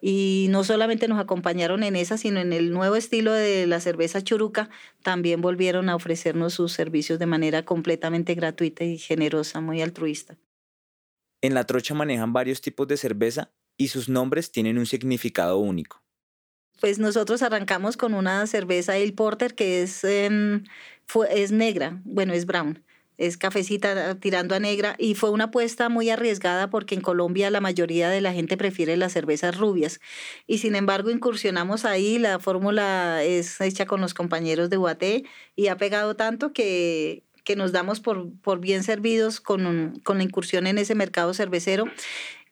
y 0.00 0.46
no 0.50 0.64
solamente 0.64 1.08
nos 1.08 1.18
acompañaron 1.18 1.82
en 1.82 1.96
esa, 1.96 2.16
sino 2.16 2.40
en 2.40 2.52
el 2.52 2.72
nuevo 2.72 2.96
estilo 2.96 3.32
de 3.32 3.66
la 3.66 3.80
cerveza 3.80 4.22
churuca, 4.22 4.70
también 5.02 5.40
volvieron 5.40 5.88
a 5.88 5.96
ofrecernos 5.96 6.54
sus 6.54 6.72
servicios 6.72 7.18
de 7.18 7.26
manera 7.26 7.64
completamente 7.64 8.34
gratuita 8.34 8.84
y 8.84 8.98
generosa, 8.98 9.60
muy 9.60 9.82
altruista. 9.82 10.38
En 11.42 11.54
la 11.54 11.64
trocha 11.64 11.94
manejan 11.94 12.32
varios 12.32 12.60
tipos 12.60 12.88
de 12.88 12.96
cerveza 12.96 13.52
y 13.76 13.88
sus 13.88 14.08
nombres 14.08 14.52
tienen 14.52 14.78
un 14.78 14.86
significado 14.86 15.58
único. 15.58 16.02
Pues 16.80 16.98
nosotros 16.98 17.42
arrancamos 17.42 17.96
con 17.96 18.14
una 18.14 18.46
cerveza 18.46 18.96
El 18.96 19.12
Porter 19.12 19.54
que 19.54 19.82
es, 19.82 20.02
es 20.04 21.52
negra, 21.52 22.00
bueno, 22.04 22.32
es 22.32 22.46
brown 22.46 22.82
es 23.20 23.36
cafecita 23.36 24.14
tirando 24.14 24.54
a 24.54 24.60
negra 24.60 24.96
y 24.98 25.14
fue 25.14 25.30
una 25.30 25.44
apuesta 25.44 25.90
muy 25.90 26.08
arriesgada 26.08 26.70
porque 26.70 26.94
en 26.94 27.02
Colombia 27.02 27.50
la 27.50 27.60
mayoría 27.60 28.08
de 28.08 28.22
la 28.22 28.32
gente 28.32 28.56
prefiere 28.56 28.96
las 28.96 29.12
cervezas 29.12 29.58
rubias 29.58 30.00
y 30.46 30.58
sin 30.58 30.74
embargo 30.74 31.10
incursionamos 31.10 31.84
ahí, 31.84 32.18
la 32.18 32.38
fórmula 32.38 33.22
es 33.22 33.60
hecha 33.60 33.84
con 33.84 34.00
los 34.00 34.14
compañeros 34.14 34.70
de 34.70 34.78
Guaté 34.78 35.24
y 35.54 35.66
ha 35.66 35.76
pegado 35.76 36.16
tanto 36.16 36.54
que, 36.54 37.22
que 37.44 37.56
nos 37.56 37.72
damos 37.72 38.00
por, 38.00 38.32
por 38.40 38.58
bien 38.58 38.82
servidos 38.82 39.38
con, 39.40 40.00
con 40.02 40.16
la 40.16 40.24
incursión 40.24 40.66
en 40.66 40.78
ese 40.78 40.94
mercado 40.94 41.34
cervecero. 41.34 41.84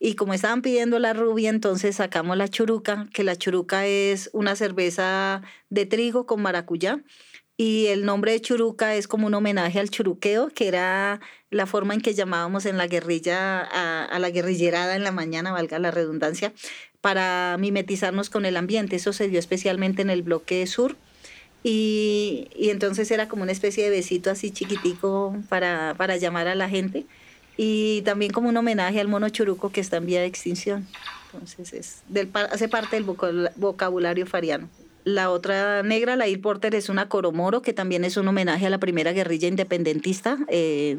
Y 0.00 0.14
como 0.14 0.32
estaban 0.32 0.62
pidiendo 0.62 1.00
la 1.00 1.12
rubia, 1.12 1.50
entonces 1.50 1.96
sacamos 1.96 2.36
la 2.36 2.46
churuca, 2.46 3.08
que 3.12 3.24
la 3.24 3.34
churuca 3.34 3.86
es 3.86 4.30
una 4.32 4.54
cerveza 4.54 5.42
de 5.70 5.86
trigo 5.86 6.24
con 6.24 6.40
maracuyá 6.40 7.00
y 7.60 7.86
el 7.86 8.04
nombre 8.04 8.30
de 8.30 8.40
Churuca 8.40 8.94
es 8.94 9.08
como 9.08 9.26
un 9.26 9.34
homenaje 9.34 9.80
al 9.80 9.90
churuqueo, 9.90 10.48
que 10.48 10.68
era 10.68 11.20
la 11.50 11.66
forma 11.66 11.92
en 11.92 12.00
que 12.00 12.14
llamábamos 12.14 12.66
en 12.66 12.78
la 12.78 12.86
guerrilla 12.86 13.62
a, 13.62 14.16
la 14.20 14.30
guerrillerada 14.30 14.94
en 14.94 15.02
la 15.02 15.10
mañana, 15.10 15.50
valga 15.50 15.80
la 15.80 15.90
redundancia, 15.90 16.52
para 17.00 17.56
mimetizarnos 17.58 18.30
con 18.30 18.46
el 18.46 18.56
ambiente. 18.56 18.94
Eso 18.94 19.12
se 19.12 19.28
dio 19.28 19.40
especialmente 19.40 20.02
en 20.02 20.10
el 20.10 20.22
bloque 20.22 20.64
sur. 20.68 20.94
Y, 21.64 22.48
entonces 22.56 23.10
era 23.10 23.28
como 23.28 23.42
una 23.42 23.50
especie 23.50 23.82
de 23.82 23.90
besito 23.90 24.30
así 24.30 24.52
chiquitico 24.52 25.36
para, 25.48 25.96
para 25.98 26.16
llamar 26.16 26.46
a 26.46 26.54
la 26.54 26.68
gente. 26.68 27.06
Y 27.56 28.02
también 28.02 28.30
como 28.30 28.50
un 28.50 28.56
homenaje 28.56 29.00
al 29.00 29.08
mono 29.08 29.30
churuco 29.30 29.72
que 29.72 29.80
está 29.80 29.96
en 29.96 30.06
vía 30.06 30.20
de 30.20 30.26
extinción. 30.26 30.86
Entonces 31.32 31.72
es 31.72 32.02
del, 32.06 32.30
hace 32.52 32.68
parte 32.68 32.94
del 32.94 33.04
vocabulario 33.56 34.26
fariano. 34.26 34.68
La 35.04 35.30
otra 35.30 35.82
negra, 35.82 36.16
la 36.16 36.28
Il 36.28 36.40
Porter, 36.40 36.74
es 36.74 36.88
una 36.88 37.08
coromoro, 37.08 37.62
que 37.62 37.72
también 37.72 38.04
es 38.04 38.16
un 38.16 38.28
homenaje 38.28 38.66
a 38.66 38.70
la 38.70 38.78
primera 38.78 39.12
guerrilla 39.12 39.48
independentista. 39.48 40.38
Eh, 40.48 40.98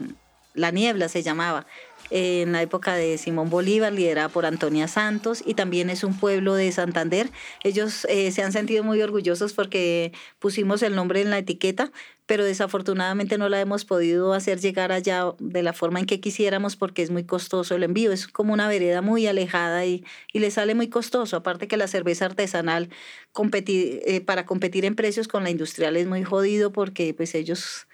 la 0.53 0.71
Niebla 0.71 1.09
se 1.09 1.23
llamaba 1.23 1.65
en 2.11 2.53
la 2.53 2.61
época 2.61 2.95
de 2.95 3.17
Simón 3.17 3.49
Bolívar, 3.49 3.93
liderada 3.93 4.29
por 4.29 4.45
Antonia 4.45 4.87
Santos, 4.87 5.43
y 5.45 5.53
también 5.53 5.89
es 5.89 6.03
un 6.03 6.17
pueblo 6.17 6.55
de 6.55 6.71
Santander. 6.71 7.29
Ellos 7.63 8.05
eh, 8.09 8.31
se 8.31 8.41
han 8.41 8.51
sentido 8.51 8.83
muy 8.83 9.01
orgullosos 9.01 9.53
porque 9.53 10.11
pusimos 10.39 10.81
el 10.81 10.95
nombre 10.95 11.21
en 11.21 11.29
la 11.29 11.37
etiqueta, 11.37 11.91
pero 12.25 12.43
desafortunadamente 12.43 13.37
no 13.37 13.49
la 13.49 13.59
hemos 13.59 13.85
podido 13.85 14.33
hacer 14.33 14.59
llegar 14.59 14.91
allá 14.91 15.33
de 15.39 15.63
la 15.63 15.73
forma 15.73 15.99
en 15.99 16.05
que 16.05 16.19
quisiéramos 16.19 16.75
porque 16.75 17.01
es 17.01 17.09
muy 17.09 17.23
costoso 17.23 17.75
el 17.75 17.83
envío. 17.83 18.11
Es 18.11 18.27
como 18.27 18.53
una 18.53 18.67
vereda 18.67 19.01
muy 19.01 19.25
alejada 19.27 19.85
y, 19.85 20.03
y 20.31 20.39
le 20.39 20.51
sale 20.51 20.75
muy 20.75 20.89
costoso. 20.89 21.37
Aparte 21.37 21.67
que 21.67 21.77
la 21.77 21.87
cerveza 21.87 22.25
artesanal 22.25 22.89
eh, 23.35 24.21
para 24.21 24.45
competir 24.45 24.85
en 24.85 24.95
precios 24.95 25.27
con 25.27 25.43
la 25.43 25.49
industrial 25.49 25.95
es 25.95 26.07
muy 26.07 26.23
jodido 26.23 26.71
porque 26.71 27.13
pues 27.13 27.33
ellos 27.35 27.87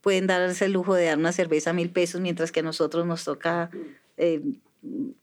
pueden 0.00 0.26
darse 0.26 0.66
el 0.66 0.72
lujo 0.72 0.94
de 0.94 1.06
dar 1.06 1.18
una 1.18 1.32
cerveza 1.32 1.70
a 1.70 1.72
mil 1.72 1.90
pesos, 1.90 2.20
mientras 2.20 2.52
que 2.52 2.60
a 2.60 2.62
nosotros 2.64 3.06
nos 3.06 3.24
toca 3.24 3.70
eh, 4.16 4.42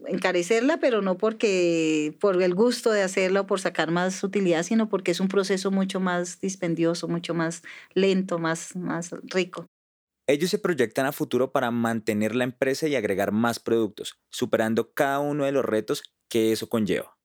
encarecerla, 0.05 0.77
pero 0.77 1.01
no 1.01 1.17
porque 1.17 2.15
por 2.19 2.41
el 2.41 2.53
gusto 2.53 2.91
de 2.91 3.01
hacerla 3.01 3.41
o 3.41 3.47
por 3.47 3.59
sacar 3.59 3.91
más 3.91 4.23
utilidad, 4.23 4.63
sino 4.63 4.89
porque 4.89 5.11
es 5.11 5.19
un 5.19 5.27
proceso 5.27 5.71
mucho 5.71 5.99
más 5.99 6.39
dispendioso, 6.39 7.07
mucho 7.07 7.33
más 7.33 7.63
lento, 7.93 8.39
más, 8.39 8.75
más 8.75 9.11
rico. 9.23 9.65
Ellos 10.27 10.49
se 10.49 10.59
proyectan 10.59 11.05
a 11.05 11.13
futuro 11.13 11.51
para 11.51 11.71
mantener 11.71 12.35
la 12.35 12.43
empresa 12.43 12.87
y 12.87 12.95
agregar 12.95 13.31
más 13.31 13.59
productos, 13.59 14.19
superando 14.29 14.91
cada 14.91 15.19
uno 15.19 15.45
de 15.45 15.53
los 15.53 15.63
retos 15.63 16.03
que 16.29 16.51
eso 16.51 16.67
conlleva. 16.67 17.17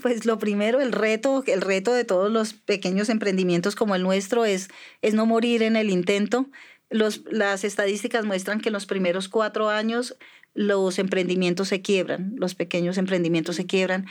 Pues 0.00 0.24
lo 0.24 0.38
primero, 0.38 0.80
el 0.80 0.92
reto, 0.92 1.42
el 1.46 1.60
reto 1.60 1.92
de 1.92 2.04
todos 2.04 2.30
los 2.30 2.54
pequeños 2.54 3.08
emprendimientos 3.08 3.74
como 3.74 3.96
el 3.96 4.02
nuestro 4.02 4.44
es, 4.44 4.68
es 5.02 5.12
no 5.12 5.26
morir 5.26 5.62
en 5.62 5.76
el 5.76 5.90
intento, 5.90 6.48
las 6.90 7.64
estadísticas 7.64 8.24
muestran 8.24 8.60
que 8.60 8.70
en 8.70 8.72
los 8.72 8.86
primeros 8.86 9.28
cuatro 9.28 9.68
años 9.68 10.16
los 10.54 10.98
emprendimientos 10.98 11.68
se 11.68 11.82
quiebran, 11.82 12.34
los 12.36 12.54
pequeños 12.54 12.98
emprendimientos 12.98 13.56
se 13.56 13.66
quiebran. 13.66 14.06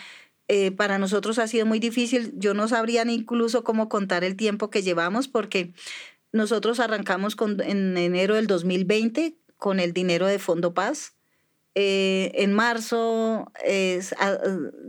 Eh, 0.48 0.72
para 0.72 0.98
nosotros 0.98 1.40
ha 1.40 1.48
sido 1.48 1.66
muy 1.66 1.80
difícil. 1.80 2.34
Yo 2.36 2.54
no 2.54 2.68
sabría 2.68 3.04
ni 3.04 3.16
incluso 3.16 3.64
cómo 3.64 3.90
contar 3.90 4.24
el 4.24 4.36
tiempo 4.36 4.70
que 4.70 4.82
llevamos 4.82 5.28
porque 5.28 5.74
nosotros 6.32 6.80
arrancamos 6.80 7.36
con, 7.36 7.60
en 7.62 7.98
enero 7.98 8.36
del 8.36 8.48
2020 8.48 9.38
con 9.58 9.80
el 9.80 9.92
dinero 9.92 10.28
de 10.28 10.40
Fondo 10.40 10.74
Paz 10.74 11.17
eh, 11.80 12.32
en 12.34 12.54
marzo 12.54 13.52
ah, 14.20 14.38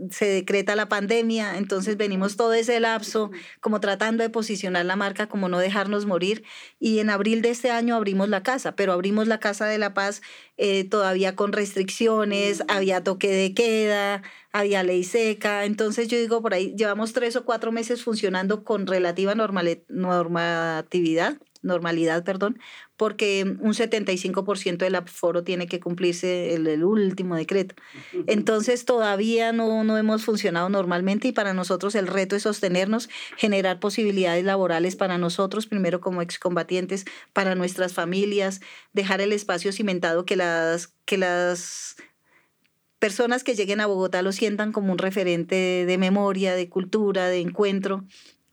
se 0.09 0.25
decreta 0.25 0.75
la 0.75 0.89
pandemia, 0.89 1.59
entonces 1.59 1.97
venimos 1.97 2.35
todo 2.35 2.55
ese 2.55 2.79
lapso 2.79 3.29
como 3.61 3.79
tratando 3.79 4.23
de 4.23 4.31
posicionar 4.31 4.85
la 4.85 4.95
marca, 4.95 5.27
como 5.27 5.49
no 5.49 5.59
dejarnos 5.59 6.07
morir. 6.07 6.43
Y 6.79 6.97
en 6.97 7.11
abril 7.11 7.43
de 7.43 7.51
este 7.51 7.69
año 7.69 7.95
abrimos 7.95 8.29
la 8.29 8.41
casa, 8.41 8.75
pero 8.75 8.93
abrimos 8.93 9.27
la 9.27 9.39
Casa 9.39 9.67
de 9.67 9.77
la 9.77 9.93
Paz 9.93 10.23
eh, 10.57 10.83
todavía 10.83 11.35
con 11.35 11.53
restricciones, 11.53 12.63
había 12.67 13.03
toque 13.03 13.29
de 13.29 13.53
queda, 13.53 14.23
había 14.51 14.81
ley 14.81 15.03
seca. 15.03 15.65
Entonces 15.65 16.07
yo 16.07 16.17
digo, 16.17 16.41
por 16.41 16.55
ahí 16.55 16.73
llevamos 16.75 17.13
tres 17.13 17.35
o 17.35 17.45
cuatro 17.45 17.71
meses 17.71 18.03
funcionando 18.03 18.63
con 18.63 18.87
relativa 18.87 19.35
normatividad 19.35 21.37
normalidad, 21.61 22.23
perdón, 22.23 22.59
porque 22.95 23.43
un 23.59 23.73
75% 23.73 24.77
del 24.77 24.95
aforo 24.95 25.43
tiene 25.43 25.67
que 25.67 25.79
cumplirse 25.79 26.53
el, 26.53 26.67
el, 26.67 26.83
último 26.83 27.35
decreto. 27.35 27.75
Entonces 28.27 28.85
todavía 28.85 29.51
no, 29.51 29.83
no 29.83 29.97
hemos 29.97 30.23
funcionado 30.23 30.69
normalmente 30.69 31.27
y 31.27 31.31
para 31.31 31.53
nosotros 31.53 31.95
el 31.95 32.07
reto 32.07 32.35
es 32.35 32.43
sostenernos, 32.43 33.09
generar 33.37 33.79
posibilidades 33.79 34.43
laborales 34.43 34.95
para 34.95 35.17
nosotros, 35.17 35.67
primero 35.67 35.99
como 35.99 36.21
excombatientes, 36.21 37.05
para 37.33 37.55
nuestras 37.55 37.93
familias, 37.93 38.61
dejar 38.93 39.21
el 39.21 39.33
espacio 39.33 39.71
cimentado 39.71 40.25
que 40.25 40.35
las, 40.35 40.93
que 41.05 41.17
las 41.17 41.97
personas 42.99 43.43
que 43.43 43.55
lleguen 43.55 43.81
a 43.81 43.87
Bogotá 43.87 44.21
lo 44.21 44.31
sientan 44.31 44.71
como 44.71 44.91
un 44.91 44.97
referente 44.97 45.85
de 45.85 45.97
memoria, 45.97 46.53
de 46.53 46.69
cultura, 46.69 47.27
de 47.27 47.39
encuentro 47.39 48.05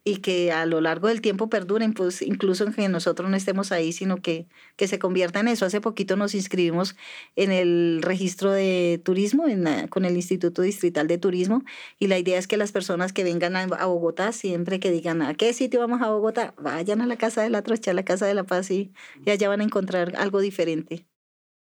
y 0.09 0.19
que 0.19 0.53
a 0.53 0.66
lo 0.66 0.81
largo 0.81 1.09
del 1.09 1.21
tiempo 1.21 1.51
perduren, 1.51 1.92
pues 1.92 2.23
incluso 2.23 2.62
en 2.62 2.73
que 2.73 2.88
nosotros 2.88 3.29
no 3.29 3.37
estemos 3.37 3.73
ahí, 3.73 3.92
sino 3.92 4.19
que, 4.19 4.47
que 4.77 4.87
se 4.87 5.01
convierta 5.01 5.40
en 5.40 5.49
eso. 5.49 5.66
Hace 5.66 5.81
poquito 5.81 6.14
nos 6.14 6.33
inscribimos 6.33 6.95
en 7.35 7.51
el 7.51 7.99
registro 8.03 8.53
de 8.53 9.01
turismo 9.05 9.47
con 9.90 10.05
el 10.05 10.14
Instituto 10.14 10.62
Distrital 10.62 11.09
de 11.09 11.19
Turismo 11.19 11.64
y 11.99 12.07
la 12.07 12.19
idea 12.21 12.38
es 12.38 12.47
que 12.47 12.57
las 12.57 12.71
personas 12.71 13.12
que 13.12 13.25
vengan 13.25 13.57
a, 13.57 13.87
Bogotá, 13.87 14.31
siempre 14.31 14.79
que 14.79 14.92
digan 14.92 15.23
a 15.23 15.35
qué 15.35 15.53
sitio 15.53 15.81
vamos 15.81 16.01
a 16.01 16.09
Bogotá, 16.11 16.55
vayan 16.57 17.01
a 17.01 17.07
la 17.07 17.16
Casa 17.16 17.42
de 17.42 17.51
la 17.51 17.62
Trocha, 17.62 17.90
a 17.90 17.95
la 17.95 18.05
Casa 18.05 18.27
de 18.27 18.35
la 18.35 18.45
Paz 18.45 18.71
y, 18.71 18.92
y 19.25 19.31
allá 19.31 19.49
van 19.49 19.61
a 19.61 19.64
encontrar 19.64 20.14
algo 20.14 20.38
diferente. 20.38 21.05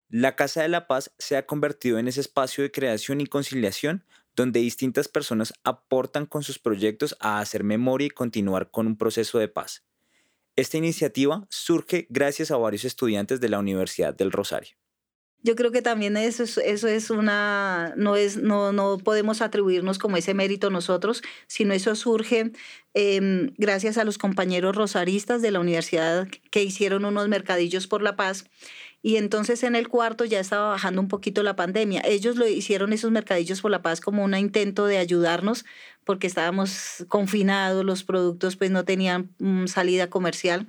La 0.09 0.35
Casa 0.35 0.63
de 0.63 0.67
la 0.67 0.85
Paz 0.87 1.13
se 1.17 1.37
ha 1.37 1.45
convertido 1.45 1.97
en 1.97 2.09
ese 2.09 2.19
espacio 2.19 2.61
de 2.61 2.71
creación 2.71 3.21
y 3.21 3.25
conciliación 3.25 4.03
donde 4.35 4.59
distintas 4.59 5.07
personas 5.07 5.53
aportan 5.63 6.25
con 6.25 6.43
sus 6.43 6.59
proyectos 6.59 7.15
a 7.19 7.39
hacer 7.39 7.63
memoria 7.63 8.07
y 8.07 8.11
continuar 8.11 8.71
con 8.71 8.87
un 8.87 8.97
proceso 8.97 9.39
de 9.39 9.47
paz. 9.47 9.83
Esta 10.55 10.77
iniciativa 10.77 11.47
surge 11.49 12.05
gracias 12.09 12.51
a 12.51 12.57
varios 12.57 12.85
estudiantes 12.85 13.39
de 13.39 13.49
la 13.49 13.59
Universidad 13.59 14.13
del 14.13 14.31
Rosario. 14.31 14.75
Yo 15.45 15.55
creo 15.55 15.71
que 15.71 15.81
también 15.81 16.15
eso 16.15 16.43
es, 16.43 16.57
eso 16.57 16.87
es 16.87 17.09
una, 17.09 17.93
no, 17.97 18.15
es, 18.15 18.37
no, 18.37 18.71
no 18.71 18.97
podemos 18.97 19.41
atribuirnos 19.41 19.99
como 19.99 20.15
ese 20.15 20.33
mérito 20.33 20.69
nosotros, 20.69 21.21
sino 21.47 21.73
eso 21.73 21.95
surge 21.95 22.53
em, 22.93 23.53
gracias 23.57 23.97
a 23.97 24.05
los 24.05 24.17
compañeros 24.17 24.73
rosaristas 24.73 25.41
de 25.41 25.51
la 25.51 25.59
universidad 25.59 26.29
que 26.49 26.63
hicieron 26.63 27.03
unos 27.03 27.27
mercadillos 27.27 27.87
por 27.87 28.01
la 28.01 28.15
paz 28.15 28.45
y 29.05 29.17
entonces 29.17 29.63
en 29.63 29.75
el 29.75 29.89
cuarto 29.89 30.23
ya 30.23 30.39
estaba 30.39 30.69
bajando 30.69 31.01
un 31.01 31.09
poquito 31.09 31.43
la 31.43 31.57
pandemia. 31.57 32.01
Ellos 32.05 32.37
lo 32.37 32.47
hicieron 32.47 32.93
esos 32.93 33.11
mercadillos 33.11 33.61
por 33.61 33.69
la 33.69 33.81
paz 33.81 33.99
como 33.99 34.23
un 34.23 34.33
intento 34.33 34.85
de 34.85 34.97
ayudarnos 34.97 35.65
porque 36.05 36.25
estábamos 36.27 37.05
confinados, 37.09 37.83
los 37.83 38.03
productos 38.03 38.55
pues 38.55 38.71
no 38.71 38.85
tenían 38.85 39.29
mm, 39.39 39.67
salida 39.67 40.09
comercial 40.09 40.67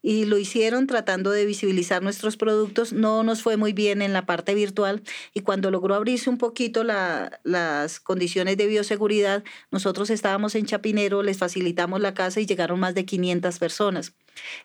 y 0.00 0.26
lo 0.26 0.38
hicieron 0.38 0.86
tratando 0.86 1.32
de 1.32 1.44
visibilizar 1.44 2.02
nuestros 2.02 2.36
productos. 2.36 2.92
No 2.92 3.24
nos 3.24 3.42
fue 3.42 3.56
muy 3.56 3.72
bien 3.72 4.00
en 4.00 4.12
la 4.12 4.26
parte 4.26 4.54
virtual 4.54 5.02
y 5.34 5.40
cuando 5.40 5.72
logró 5.72 5.96
abrirse 5.96 6.30
un 6.30 6.38
poquito 6.38 6.84
las 6.84 8.00
condiciones 8.00 8.56
de 8.56 8.66
bioseguridad, 8.66 9.42
nosotros 9.72 10.08
estábamos 10.10 10.54
en 10.54 10.66
Chapinero, 10.66 11.24
les 11.24 11.38
facilitamos 11.38 12.00
la 12.00 12.14
casa 12.14 12.40
y 12.40 12.46
llegaron 12.46 12.78
más 12.78 12.94
de 12.94 13.04
500 13.04 13.58
personas. 13.58 14.14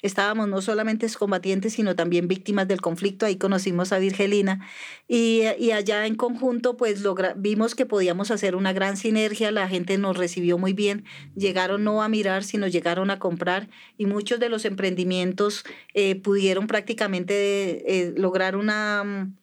Estábamos 0.01 0.47
no 0.47 0.61
solamente 0.61 1.07
combatientes, 1.17 1.73
sino 1.73 1.95
también 1.95 2.27
víctimas 2.27 2.67
del 2.67 2.81
conflicto. 2.81 3.25
Ahí 3.25 3.37
conocimos 3.37 3.93
a 3.93 3.99
Virgelina 3.99 4.67
y, 5.07 5.43
y 5.59 5.71
allá 5.71 6.05
en 6.05 6.15
conjunto 6.15 6.75
pues 6.75 7.03
vimos 7.35 7.75
que 7.75 7.85
podíamos 7.85 8.31
hacer 8.31 8.55
una 8.55 8.73
gran 8.73 8.97
sinergia. 8.97 9.51
La 9.51 9.69
gente 9.69 9.97
nos 9.97 10.17
recibió 10.17 10.57
muy 10.57 10.73
bien. 10.73 11.05
Llegaron 11.35 11.83
no 11.83 12.03
a 12.03 12.09
mirar, 12.09 12.43
sino 12.43 12.67
llegaron 12.67 13.11
a 13.11 13.19
comprar 13.19 13.69
y 13.97 14.05
muchos 14.05 14.39
de 14.39 14.49
los 14.49 14.65
emprendimientos 14.65 15.63
eh, 15.93 16.15
pudieron 16.15 16.67
prácticamente 16.67 17.83
eh, 17.87 18.13
lograr 18.17 18.55
una 18.55 19.03
mm, 19.03 19.37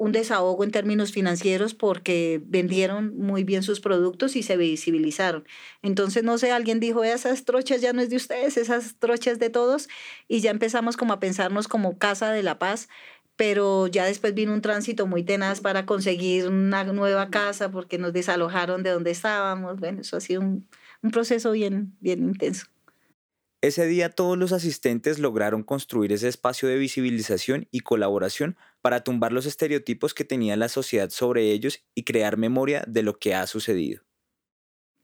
un 0.00 0.12
desahogo 0.12 0.64
en 0.64 0.70
términos 0.70 1.12
financieros 1.12 1.74
porque 1.74 2.40
vendieron 2.46 3.18
muy 3.18 3.44
bien 3.44 3.62
sus 3.62 3.80
productos 3.80 4.34
y 4.34 4.42
se 4.42 4.56
visibilizaron. 4.56 5.44
Entonces, 5.82 6.24
no 6.24 6.38
sé, 6.38 6.52
alguien 6.52 6.80
dijo, 6.80 7.04
esas 7.04 7.44
trochas 7.44 7.82
ya 7.82 7.92
no 7.92 8.00
es 8.00 8.08
de 8.08 8.16
ustedes, 8.16 8.56
esas 8.56 8.96
trochas 8.98 9.38
de 9.38 9.50
todos, 9.50 9.90
y 10.26 10.40
ya 10.40 10.52
empezamos 10.52 10.96
como 10.96 11.12
a 11.12 11.20
pensarnos 11.20 11.68
como 11.68 11.98
Casa 11.98 12.32
de 12.32 12.42
la 12.42 12.58
Paz, 12.58 12.88
pero 13.36 13.88
ya 13.88 14.06
después 14.06 14.32
vino 14.32 14.54
un 14.54 14.62
tránsito 14.62 15.06
muy 15.06 15.22
tenaz 15.22 15.60
para 15.60 15.84
conseguir 15.84 16.48
una 16.48 16.82
nueva 16.84 17.28
casa 17.28 17.70
porque 17.70 17.98
nos 17.98 18.14
desalojaron 18.14 18.82
de 18.82 18.90
donde 18.90 19.10
estábamos. 19.10 19.80
Bueno, 19.80 20.00
eso 20.00 20.16
ha 20.16 20.20
sido 20.20 20.40
un, 20.40 20.66
un 21.02 21.10
proceso 21.10 21.52
bien, 21.52 21.94
bien 22.00 22.22
intenso. 22.24 22.64
Ese 23.60 23.86
día 23.86 24.08
todos 24.08 24.38
los 24.38 24.52
asistentes 24.52 25.18
lograron 25.18 25.62
construir 25.62 26.10
ese 26.12 26.28
espacio 26.28 26.70
de 26.70 26.78
visibilización 26.78 27.68
y 27.70 27.80
colaboración 27.80 28.56
para 28.82 29.04
tumbar 29.04 29.32
los 29.32 29.46
estereotipos 29.46 30.14
que 30.14 30.24
tenía 30.24 30.56
la 30.56 30.68
sociedad 30.68 31.10
sobre 31.10 31.52
ellos 31.52 31.82
y 31.94 32.04
crear 32.04 32.36
memoria 32.36 32.84
de 32.86 33.02
lo 33.02 33.18
que 33.18 33.34
ha 33.34 33.46
sucedido. 33.46 34.02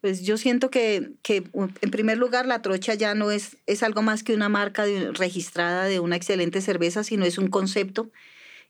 Pues 0.00 0.22
yo 0.22 0.36
siento 0.36 0.70
que, 0.70 1.10
en 1.24 1.90
primer 1.90 2.18
lugar 2.18 2.46
la 2.46 2.62
trocha 2.62 2.94
ya 2.94 3.14
no 3.14 3.30
es, 3.30 3.56
es 3.66 3.82
algo 3.82 4.02
más 4.02 4.22
que 4.22 4.34
una 4.34 4.48
marca 4.48 4.84
registrada 5.14 5.84
de 5.84 6.00
una 6.00 6.16
excelente 6.16 6.60
cerveza, 6.60 7.02
sino 7.02 7.24
es 7.24 7.38
un 7.38 7.48
concepto. 7.48 8.10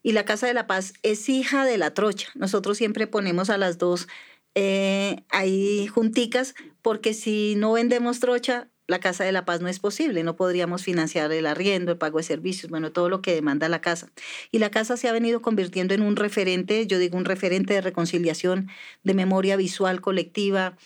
Y 0.01 0.13
la 0.13 0.25
Casa 0.25 0.47
de 0.47 0.53
la 0.53 0.67
Paz 0.67 0.93
es 1.03 1.27
hija 1.27 1.65
de 1.65 1.77
la 1.77 1.93
trocha. 1.93 2.29
Nosotros 2.35 2.77
siempre 2.77 3.07
ponemos 3.07 3.49
a 3.49 3.57
las 3.57 3.77
dos 3.77 4.07
eh, 4.55 5.23
ahí 5.29 5.87
junticas, 5.87 6.55
porque 6.81 7.13
si 7.13 7.55
no 7.55 7.73
vendemos 7.73 8.19
trocha, 8.19 8.69
la 8.87 8.99
Casa 8.99 9.23
de 9.23 9.31
la 9.31 9.45
Paz 9.45 9.61
no 9.61 9.67
es 9.67 9.79
posible, 9.79 10.23
no 10.23 10.35
podríamos 10.35 10.83
financiar 10.83 11.31
el 11.31 11.45
arriendo, 11.45 11.91
el 11.91 11.97
pago 11.97 12.17
de 12.17 12.23
servicios, 12.23 12.69
bueno, 12.69 12.91
todo 12.91 13.09
lo 13.09 13.21
que 13.21 13.35
demanda 13.35 13.69
la 13.69 13.81
casa. 13.81 14.09
Y 14.51 14.59
la 14.59 14.71
casa 14.71 14.97
se 14.97 15.09
ha 15.09 15.11
venido 15.11 15.41
convirtiendo 15.41 15.93
en 15.93 16.01
un 16.01 16.15
referente, 16.15 16.87
yo 16.87 16.97
digo 16.97 17.17
un 17.17 17.25
referente 17.25 17.73
de 17.73 17.81
reconciliación, 17.81 18.69
de 19.03 19.13
memoria 19.13 19.57
visual 19.57 20.01
colectiva, 20.01 20.77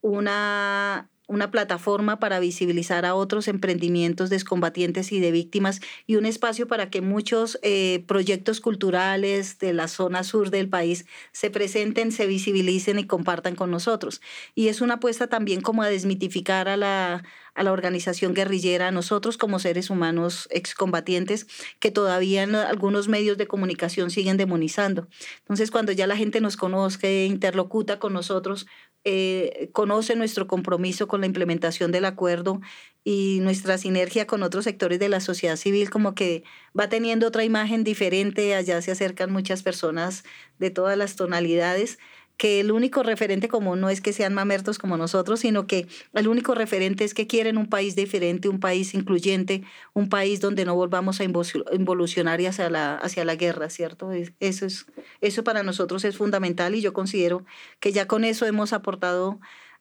una 0.00 1.10
una 1.30 1.52
plataforma 1.52 2.18
para 2.18 2.40
visibilizar 2.40 3.06
a 3.06 3.14
otros 3.14 3.46
emprendimientos 3.46 4.30
descombatientes 4.30 5.12
y 5.12 5.20
de 5.20 5.30
víctimas 5.30 5.80
y 6.04 6.16
un 6.16 6.26
espacio 6.26 6.66
para 6.66 6.90
que 6.90 7.02
muchos 7.02 7.56
eh, 7.62 8.04
proyectos 8.08 8.60
culturales 8.60 9.60
de 9.60 9.72
la 9.72 9.86
zona 9.86 10.24
sur 10.24 10.50
del 10.50 10.68
país 10.68 11.06
se 11.30 11.48
presenten, 11.50 12.10
se 12.10 12.26
visibilicen 12.26 12.98
y 12.98 13.06
compartan 13.06 13.54
con 13.54 13.70
nosotros. 13.70 14.20
Y 14.56 14.68
es 14.68 14.80
una 14.80 14.94
apuesta 14.94 15.28
también 15.28 15.60
como 15.60 15.84
a 15.84 15.88
desmitificar 15.88 16.68
a 16.68 16.76
la, 16.76 17.22
a 17.54 17.62
la 17.62 17.72
organización 17.72 18.34
guerrillera, 18.34 18.88
a 18.88 18.92
nosotros 18.92 19.36
como 19.36 19.58
seres 19.58 19.90
humanos 19.90 20.48
excombatientes 20.50 21.46
que 21.78 21.90
todavía 21.90 22.44
algunos 22.68 23.08
medios 23.08 23.38
de 23.38 23.46
comunicación 23.46 24.10
siguen 24.10 24.36
demonizando. 24.36 25.08
Entonces, 25.40 25.70
cuando 25.70 25.92
ya 25.92 26.06
la 26.06 26.16
gente 26.16 26.40
nos 26.40 26.56
conozca, 26.56 27.10
interlocuta 27.10 27.98
con 27.98 28.12
nosotros, 28.12 28.66
eh, 29.04 29.70
conoce 29.72 30.14
nuestro 30.14 30.46
compromiso 30.46 31.08
con 31.08 31.20
la 31.20 31.26
implementación 31.26 31.90
del 31.90 32.04
acuerdo 32.04 32.60
y 33.02 33.38
nuestra 33.40 33.78
sinergia 33.78 34.26
con 34.26 34.42
otros 34.42 34.64
sectores 34.64 34.98
de 34.98 35.08
la 35.08 35.20
sociedad 35.20 35.56
civil 35.56 35.88
como 35.88 36.14
que 36.14 36.44
va 36.78 36.90
teniendo 36.90 37.26
otra 37.26 37.44
imagen 37.44 37.82
diferente, 37.82 38.54
allá 38.54 38.82
se 38.82 38.90
acercan 38.90 39.32
muchas 39.32 39.62
personas 39.62 40.24
de 40.58 40.70
todas 40.70 40.98
las 40.98 41.16
tonalidades 41.16 41.98
que 42.40 42.58
el 42.58 42.72
único 42.72 43.02
referente 43.02 43.48
común 43.48 43.82
no 43.82 43.90
es 43.90 44.00
que 44.00 44.14
sean 44.14 44.32
mamertos 44.32 44.78
como 44.78 44.96
nosotros, 44.96 45.40
sino 45.40 45.66
que 45.66 45.86
el 46.14 46.26
único 46.26 46.54
referente 46.54 47.04
es 47.04 47.12
que 47.12 47.26
quieren 47.26 47.58
un 47.58 47.66
país 47.66 47.96
diferente, 47.96 48.48
un 48.48 48.60
país 48.60 48.94
incluyente, 48.94 49.62
un 49.92 50.08
país 50.08 50.40
donde 50.40 50.64
no 50.64 50.74
volvamos 50.74 51.20
a 51.20 51.24
involucionar 51.24 52.40
hacia 52.40 52.70
la, 52.70 52.96
hacia 52.96 53.26
la 53.26 53.34
guerra, 53.34 53.68
¿cierto? 53.68 54.10
Eso, 54.40 54.64
es, 54.64 54.86
eso 55.20 55.44
para 55.44 55.62
nosotros 55.62 56.02
es 56.06 56.16
fundamental 56.16 56.74
y 56.74 56.80
yo 56.80 56.94
considero 56.94 57.44
que 57.78 57.92
ya 57.92 58.06
con 58.06 58.24
eso 58.24 58.46
hemos 58.46 58.72
aportado 58.72 59.38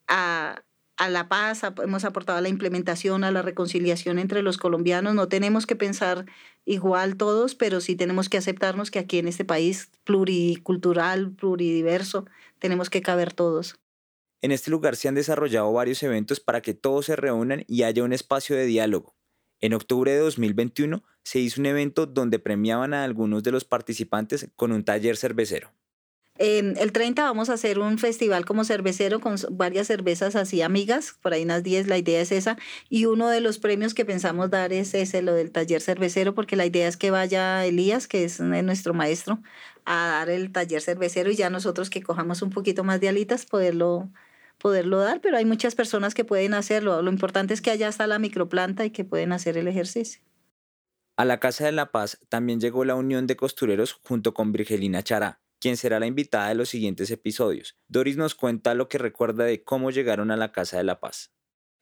a, 0.09 0.61
a 0.99 1.07
la 1.07 1.29
paz, 1.29 1.61
hemos 1.81 2.03
aportado 2.03 2.39
a 2.39 2.41
la 2.41 2.49
implementación, 2.49 3.23
a 3.23 3.31
la 3.31 3.41
reconciliación 3.41 4.19
entre 4.19 4.41
los 4.41 4.57
colombianos. 4.57 5.15
No 5.15 5.29
tenemos 5.29 5.65
que 5.65 5.77
pensar 5.77 6.25
igual 6.65 7.15
todos, 7.15 7.55
pero 7.55 7.79
sí 7.79 7.95
tenemos 7.95 8.27
que 8.27 8.37
aceptarnos 8.37 8.91
que 8.91 8.99
aquí 8.99 9.17
en 9.17 9.29
este 9.29 9.45
país 9.45 9.91
pluricultural, 10.03 11.31
pluridiverso, 11.31 12.25
tenemos 12.59 12.89
que 12.89 13.01
caber 13.01 13.33
todos. 13.33 13.79
En 14.41 14.51
este 14.51 14.71
lugar 14.71 14.95
se 14.95 15.07
han 15.07 15.15
desarrollado 15.15 15.71
varios 15.73 16.01
eventos 16.03 16.39
para 16.39 16.61
que 16.61 16.73
todos 16.73 17.07
se 17.07 17.15
reúnan 17.15 17.65
y 17.67 17.83
haya 17.83 18.03
un 18.03 18.13
espacio 18.13 18.55
de 18.55 18.65
diálogo. 18.65 19.15
En 19.59 19.73
octubre 19.73 20.11
de 20.11 20.19
2021 20.19 21.03
se 21.23 21.39
hizo 21.39 21.59
un 21.59 21.65
evento 21.65 22.05
donde 22.05 22.39
premiaban 22.39 22.93
a 22.93 23.03
algunos 23.03 23.43
de 23.43 23.51
los 23.51 23.65
participantes 23.65 24.49
con 24.55 24.71
un 24.71 24.85
taller 24.85 25.17
cervecero. 25.17 25.73
Em, 26.41 26.73
el 26.77 26.93
30 26.93 27.23
vamos 27.23 27.49
a 27.49 27.53
hacer 27.55 27.79
un 27.79 27.97
festival 27.97 28.45
como 28.45 28.63
cervecero 28.63 29.19
con 29.19 29.35
varias 29.51 29.87
cervezas 29.87 30.37
así 30.37 30.61
amigas, 30.61 31.17
por 31.21 31.33
ahí 31.33 31.43
unas 31.43 31.63
10, 31.63 31.87
la 31.87 31.97
idea 31.97 32.21
es 32.21 32.31
esa. 32.31 32.57
Y 32.87 33.05
uno 33.05 33.27
de 33.27 33.41
los 33.41 33.59
premios 33.59 33.93
que 33.93 34.05
pensamos 34.05 34.49
dar 34.49 34.71
es 34.71 34.93
ese, 34.93 35.21
lo 35.21 35.33
del 35.33 35.51
taller 35.51 35.81
cervecero, 35.81 36.33
porque 36.33 36.55
la 36.55 36.65
idea 36.65 36.87
es 36.87 36.95
que 36.95 37.11
vaya 37.11 37.65
Elías, 37.65 38.07
que 38.07 38.23
es 38.23 38.39
nuestro 38.39 38.93
maestro, 38.93 39.41
a 39.89 40.07
dar 40.07 40.29
el 40.29 40.51
taller 40.51 40.81
cervecero 40.81 41.31
y 41.31 41.35
ya 41.35 41.49
nosotros 41.49 41.89
que 41.89 42.03
cojamos 42.03 42.41
un 42.41 42.51
poquito 42.51 42.83
más 42.83 43.01
de 43.01 43.09
alitas, 43.09 43.45
poderlo, 43.45 44.09
poderlo 44.57 44.99
dar. 44.99 45.19
Pero 45.19 45.37
hay 45.37 45.45
muchas 45.45 45.75
personas 45.75 46.13
que 46.13 46.23
pueden 46.23 46.53
hacerlo. 46.53 47.01
Lo 47.01 47.11
importante 47.11 47.53
es 47.53 47.61
que 47.61 47.71
allá 47.71 47.87
está 47.87 48.05
la 48.07 48.19
microplanta 48.19 48.85
y 48.85 48.91
que 48.91 49.03
pueden 49.03 49.31
hacer 49.31 49.57
el 49.57 49.67
ejercicio. 49.67 50.21
A 51.17 51.25
la 51.25 51.39
Casa 51.39 51.65
de 51.65 51.71
la 51.71 51.91
Paz 51.91 52.19
también 52.29 52.59
llegó 52.59 52.85
la 52.85 52.95
Unión 52.95 53.27
de 53.27 53.35
Costureros 53.35 53.93
junto 53.93 54.33
con 54.33 54.51
Virgelina 54.51 55.03
Chará 55.03 55.41
quien 55.59 55.77
será 55.77 55.99
la 55.99 56.07
invitada 56.07 56.49
de 56.49 56.55
los 56.55 56.69
siguientes 56.69 57.11
episodios. 57.11 57.77
Doris 57.87 58.17
nos 58.17 58.33
cuenta 58.33 58.73
lo 58.73 58.87
que 58.87 58.97
recuerda 58.97 59.43
de 59.43 59.63
cómo 59.63 59.91
llegaron 59.91 60.31
a 60.31 60.37
la 60.37 60.51
Casa 60.51 60.77
de 60.77 60.83
la 60.83 60.99
Paz. 60.99 61.31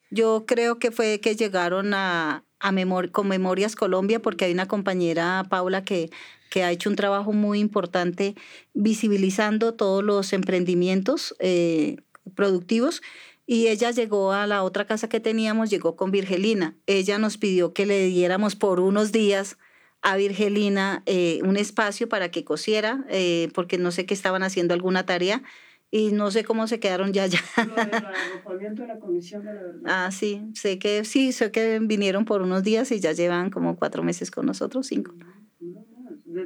Yo 0.09 0.45
creo 0.45 0.79
que 0.79 0.91
fue 0.91 1.19
que 1.19 1.35
llegaron 1.35 1.93
a, 1.93 2.43
a 2.59 2.73
con 3.11 3.27
Memorias 3.27 3.75
Colombia, 3.75 4.19
porque 4.19 4.45
hay 4.45 4.51
una 4.51 4.67
compañera, 4.67 5.45
Paula, 5.49 5.83
que, 5.83 6.09
que 6.49 6.63
ha 6.63 6.71
hecho 6.71 6.89
un 6.89 6.95
trabajo 6.95 7.33
muy 7.33 7.59
importante 7.59 8.35
visibilizando 8.73 9.73
todos 9.73 10.03
los 10.03 10.33
emprendimientos 10.33 11.35
eh, 11.39 11.97
productivos. 12.35 13.01
Y 13.45 13.67
ella 13.67 13.91
llegó 13.91 14.33
a 14.33 14.45
la 14.45 14.63
otra 14.63 14.85
casa 14.85 15.07
que 15.07 15.19
teníamos, 15.19 15.69
llegó 15.69 15.95
con 15.95 16.11
Virgelina. 16.11 16.75
Ella 16.85 17.17
nos 17.17 17.37
pidió 17.37 17.73
que 17.73 17.85
le 17.85 18.07
diéramos 18.07 18.55
por 18.55 18.79
unos 18.79 19.11
días 19.11 19.57
a 20.01 20.17
Virgelina 20.17 21.03
eh, 21.05 21.39
un 21.43 21.57
espacio 21.57 22.09
para 22.09 22.29
que 22.29 22.43
cosiera, 22.43 23.05
eh, 23.09 23.49
porque 23.53 23.77
no 23.77 23.91
sé 23.91 24.05
qué 24.05 24.13
estaban 24.13 24.43
haciendo 24.43 24.73
alguna 24.73 25.05
tarea 25.05 25.43
y 25.91 26.11
no 26.11 26.31
sé 26.31 26.43
cómo 26.43 26.67
se 26.67 26.79
quedaron 26.79 27.13
ya 27.13 27.27
ya. 27.27 27.39
de 27.55 28.87
la 28.87 28.99
comisión 28.99 29.45
de 29.45 29.53
la 29.53 29.61
verdad. 29.61 29.81
Ah, 29.85 30.11
sí, 30.11 30.41
sé 30.53 30.79
que 30.79 31.05
sí, 31.05 31.31
sé 31.31 31.51
que 31.51 31.79
vinieron 31.81 32.25
por 32.25 32.41
unos 32.41 32.63
días 32.63 32.91
y 32.91 32.99
ya 32.99 33.11
llevan 33.11 33.49
como 33.49 33.77
cuatro 33.77 34.03
meses 34.03 34.31
con 34.31 34.45
nosotros, 34.45 34.87
cinco 34.87 35.13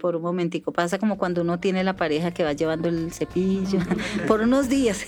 por 0.02 0.16
un 0.16 0.24
momentico. 0.24 0.74
Pasa 0.74 0.98
como 0.98 1.18
cuando 1.18 1.42
uno 1.42 1.60
tiene 1.60 1.84
la 1.84 1.96
pareja 1.96 2.32
que 2.32 2.44
va 2.44 2.54
llevando 2.54 2.90
el 2.90 3.14
cepillo 3.14 3.80
por 4.28 4.42
unos 4.42 4.68
días 4.68 5.06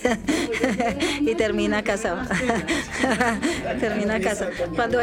y 1.20 1.34
termina 1.34 1.82
casado. 1.82 2.22
termina 3.80 4.20
casado. 4.20 4.52
Cuando, 4.74 4.98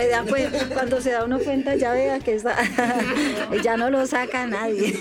cuando 0.74 1.02
se 1.02 1.12
da 1.12 1.26
uno 1.26 1.39
cuenta 1.39 1.76
ya 1.76 1.91
vea 1.91 2.20
que 2.20 2.36
está, 2.36 2.56
ya 3.62 3.78
no 3.78 3.89
lo 3.89 4.08
saca 4.08 4.48
nadie. 4.48 4.96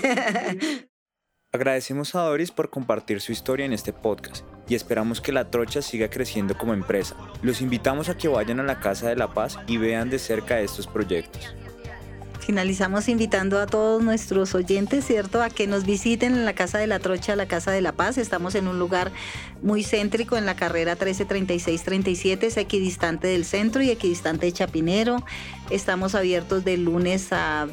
Agradecemos 1.53 2.15
a 2.15 2.21
Doris 2.21 2.49
por 2.49 2.69
compartir 2.69 3.19
su 3.19 3.33
historia 3.33 3.65
en 3.65 3.73
este 3.73 3.91
podcast 3.91 4.45
y 4.69 4.75
esperamos 4.75 5.19
que 5.19 5.33
la 5.33 5.51
trocha 5.51 5.81
siga 5.81 6.09
creciendo 6.09 6.57
como 6.57 6.73
empresa. 6.73 7.17
Los 7.41 7.59
invitamos 7.59 8.07
a 8.07 8.15
que 8.15 8.29
vayan 8.29 8.61
a 8.61 8.63
la 8.63 8.79
Casa 8.79 9.09
de 9.09 9.17
la 9.17 9.33
Paz 9.33 9.57
y 9.67 9.75
vean 9.75 10.09
de 10.09 10.17
cerca 10.17 10.61
estos 10.61 10.87
proyectos. 10.87 11.53
finalizamos 12.39 13.09
invitando 13.09 13.59
a 13.59 13.67
todos 13.67 14.01
nuestros 14.01 14.55
oyentes, 14.55 15.05
¿cierto?, 15.05 15.43
a 15.43 15.49
que 15.49 15.67
nos 15.67 15.85
visiten 15.85 16.35
en 16.35 16.45
la 16.45 16.53
Casa 16.53 16.77
de 16.77 16.87
la 16.87 16.99
Trocha, 16.99 17.35
la 17.35 17.47
Casa 17.47 17.71
de 17.71 17.81
la 17.81 17.91
Paz. 17.91 18.17
Estamos 18.17 18.55
en 18.55 18.69
un 18.69 18.79
lugar 18.79 19.11
muy 19.61 19.83
céntrico 19.83 20.37
en 20.37 20.45
la 20.45 20.55
carrera 20.55 20.97
1336-37, 20.97 22.43
es 22.43 22.55
equidistante 22.55 23.27
del 23.27 23.43
centro 23.43 23.81
y 23.81 23.89
equidistante 23.89 24.45
de 24.45 24.53
Chapinero. 24.53 25.17
Estamos 25.69 26.15
abiertos 26.15 26.63
de 26.63 26.77
lunes 26.77 27.27
a 27.31 27.67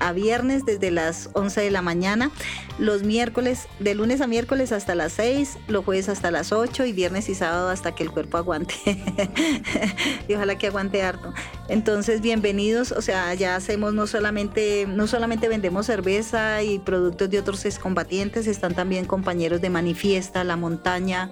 a 0.00 0.12
viernes 0.12 0.64
desde 0.64 0.90
las 0.90 1.30
11 1.34 1.60
de 1.60 1.70
la 1.70 1.82
mañana, 1.82 2.30
los 2.78 3.02
miércoles, 3.02 3.68
de 3.78 3.94
lunes 3.94 4.20
a 4.20 4.26
miércoles 4.26 4.72
hasta 4.72 4.94
las 4.94 5.12
6, 5.12 5.58
los 5.68 5.84
jueves 5.84 6.08
hasta 6.08 6.30
las 6.30 6.52
8 6.52 6.86
y 6.86 6.92
viernes 6.92 7.28
y 7.28 7.34
sábado 7.34 7.68
hasta 7.68 7.94
que 7.94 8.02
el 8.02 8.10
cuerpo 8.10 8.38
aguante. 8.38 8.74
y 10.28 10.34
ojalá 10.34 10.58
que 10.58 10.66
aguante 10.66 11.02
harto. 11.02 11.32
Entonces, 11.68 12.20
bienvenidos, 12.20 12.92
o 12.92 13.02
sea, 13.02 13.32
ya 13.34 13.54
hacemos 13.54 13.94
no 13.94 14.06
solamente, 14.06 14.86
no 14.88 15.06
solamente 15.06 15.48
vendemos 15.48 15.86
cerveza 15.86 16.62
y 16.62 16.78
productos 16.78 17.30
de 17.30 17.38
otros 17.38 17.64
excombatientes, 17.64 18.46
están 18.46 18.74
también 18.74 19.04
compañeros 19.04 19.60
de 19.60 19.70
Manifiesta, 19.70 20.42
La 20.42 20.56
Montaña, 20.56 21.30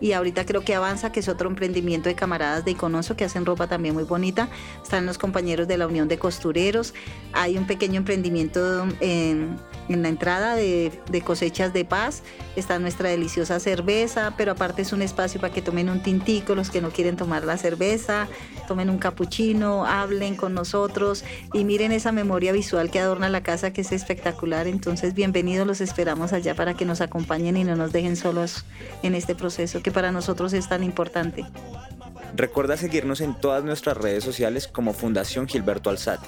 y 0.00 0.12
ahorita 0.12 0.46
creo 0.46 0.62
que 0.62 0.74
Avanza, 0.74 1.12
que 1.12 1.20
es 1.20 1.28
otro 1.28 1.48
emprendimiento 1.48 2.08
de 2.08 2.14
camaradas 2.14 2.64
de 2.64 2.72
Iconoso 2.72 3.16
que 3.16 3.24
hacen 3.24 3.44
ropa 3.44 3.66
también 3.66 3.94
muy 3.94 4.04
bonita. 4.04 4.48
Están 4.82 5.06
los 5.06 5.18
compañeros 5.18 5.68
de 5.68 5.76
la 5.76 5.86
Unión 5.86 6.08
de 6.08 6.18
Costureros. 6.18 6.94
Hay 7.32 7.58
un 7.58 7.66
pequeño 7.66 7.98
emprendimiento 7.98 8.88
en, 9.00 9.58
en 9.88 10.02
la 10.02 10.08
entrada 10.08 10.56
de, 10.56 10.90
de, 11.10 11.20
cosechas 11.20 11.72
de 11.72 11.84
paz. 11.84 12.22
Está 12.56 12.78
nuestra 12.78 13.10
deliciosa 13.10 13.60
cerveza, 13.60 14.34
pero 14.36 14.52
aparte 14.52 14.82
es 14.82 14.92
un 14.92 15.02
espacio 15.02 15.40
para 15.40 15.52
que 15.52 15.60
tomen 15.60 15.90
un 15.90 16.02
tintico 16.02 16.54
los 16.54 16.70
que 16.70 16.80
no 16.80 16.90
quieren 16.90 17.16
tomar 17.16 17.44
la 17.44 17.58
cerveza, 17.58 18.26
tomen 18.68 18.88
un 18.88 18.98
capuchino, 18.98 19.84
hablen 19.84 20.34
con 20.34 20.54
nosotros 20.54 21.24
y 21.52 21.64
miren 21.64 21.92
esa 21.92 22.10
memoria 22.10 22.52
visual 22.52 22.90
que 22.90 23.00
adorna 23.00 23.28
la 23.28 23.42
casa 23.42 23.72
que 23.72 23.82
es 23.82 23.92
espectacular. 23.92 24.66
Entonces, 24.66 25.12
bienvenidos, 25.12 25.66
los 25.66 25.80
esperamos 25.80 26.32
allá 26.32 26.54
para 26.54 26.74
que 26.74 26.86
nos 26.86 27.00
acompañen 27.02 27.56
y 27.56 27.64
no 27.64 27.76
nos 27.76 27.92
dejen 27.92 28.16
solos 28.16 28.64
en 29.02 29.14
este 29.14 29.34
proceso 29.34 29.82
para 29.90 30.12
nosotros 30.12 30.52
es 30.52 30.68
tan 30.68 30.82
importante. 30.84 31.44
Recuerda 32.34 32.76
seguirnos 32.76 33.20
en 33.20 33.34
todas 33.34 33.64
nuestras 33.64 33.96
redes 33.96 34.24
sociales 34.24 34.68
como 34.68 34.92
Fundación 34.92 35.48
Gilberto 35.48 35.90
Alzate 35.90 36.26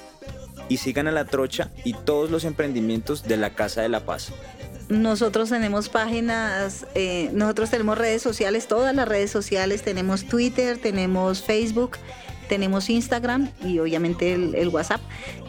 y 0.69 0.79
sigan 0.79 1.07
a 1.07 1.13
La 1.13 1.25
Trocha 1.25 1.71
y 1.85 1.95
todos 1.95 2.31
los 2.31 2.45
emprendimientos 2.45 3.23
de 3.25 3.37
la 3.37 3.51
Casa 3.55 3.83
de 3.83 3.89
la 3.89 4.01
Paz. 4.01 4.33
Nosotros 4.89 5.49
tenemos 5.49 5.89
páginas, 5.89 6.87
eh, 6.95 7.31
nosotros 7.33 7.71
tenemos 7.71 7.97
redes 7.97 8.21
sociales, 8.21 8.67
todas 8.67 8.95
las 8.95 9.09
redes 9.09 9.31
sociales, 9.31 9.83
tenemos 9.83 10.25
Twitter, 10.25 10.79
tenemos 10.79 11.43
Facebook, 11.43 11.99
tenemos 12.49 12.91
Instagram 12.91 13.51
y 13.65 13.79
obviamente 13.79 14.35
el, 14.35 14.69
WhatsApp. 14.69 15.01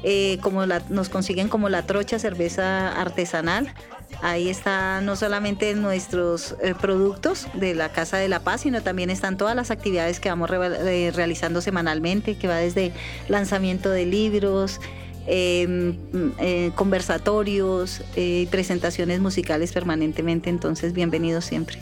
Eh, 0.03 0.37
como 0.41 0.65
nos 0.65 1.09
consiguen 1.09 1.49
como 1.49 1.67
La 1.67 1.85
Trocha 1.85 2.19
Cerveza 2.19 2.89
Artesanal. 3.01 3.73
Ahí 4.21 4.49
están 4.49 5.05
no 5.05 5.15
solamente 5.15 5.73
nuestros 5.75 6.55
eh, 6.61 6.75
productos 6.79 7.47
de 7.53 7.75
la 7.75 7.89
Casa 7.89 8.17
de 8.17 8.29
la 8.29 8.39
Paz, 8.39 8.61
sino 8.61 8.81
también 8.81 9.09
están 9.09 9.37
todas 9.37 9.55
las 9.55 9.71
actividades 9.71 10.19
que 10.19 10.29
vamos 10.29 10.49
eh, 10.51 11.11
realizando 11.13 11.61
semanalmente, 11.61 12.35
que 12.35 12.47
va 12.47 12.57
desde 12.57 12.93
lanzamiento 13.27 13.89
de 13.89 14.05
libros, 14.05 14.79
em, 15.25 15.97
eh, 16.39 16.71
conversatorios 16.75 18.01
presentaciones 18.49 19.19
musicales 19.19 19.73
permanentemente. 19.73 20.49
Entonces, 20.49 20.93
bienvenidos 20.93 21.45
siempre. 21.45 21.79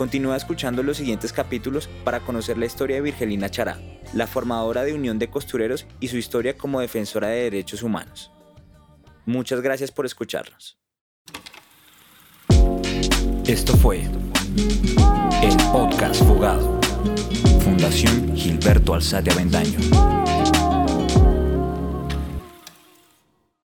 Continúa 0.00 0.36
escuchando 0.36 0.82
los 0.82 0.96
siguientes 0.96 1.32
capítulos 1.32 1.88
para 2.04 2.20
conocer 2.20 2.56
la 2.56 2.64
historia 2.64 2.96
de 2.96 3.02
Virgelina 3.02 3.50
Chará, 3.50 3.78
la 4.14 4.26
formadora 4.26 4.82
de 4.82 4.94
Unión 4.94 5.18
de 5.18 5.28
Costureros 5.28 5.86
y 6.00 6.08
su 6.08 6.16
historia 6.16 6.56
como 6.56 6.80
defensora 6.80 7.28
de 7.28 7.42
derechos 7.42 7.82
humanos. 7.82 8.30
Muchas 9.26 9.60
gracias 9.60 9.92
por 9.92 10.06
escucharnos. 10.06 10.80
Esto 13.50 13.76
fue 13.76 14.02
el 15.42 15.56
podcast 15.72 16.22
Fugado. 16.22 16.78
Fundación 17.64 18.36
Gilberto 18.36 18.94
Alzate 18.94 19.32
Avendaño. 19.32 19.76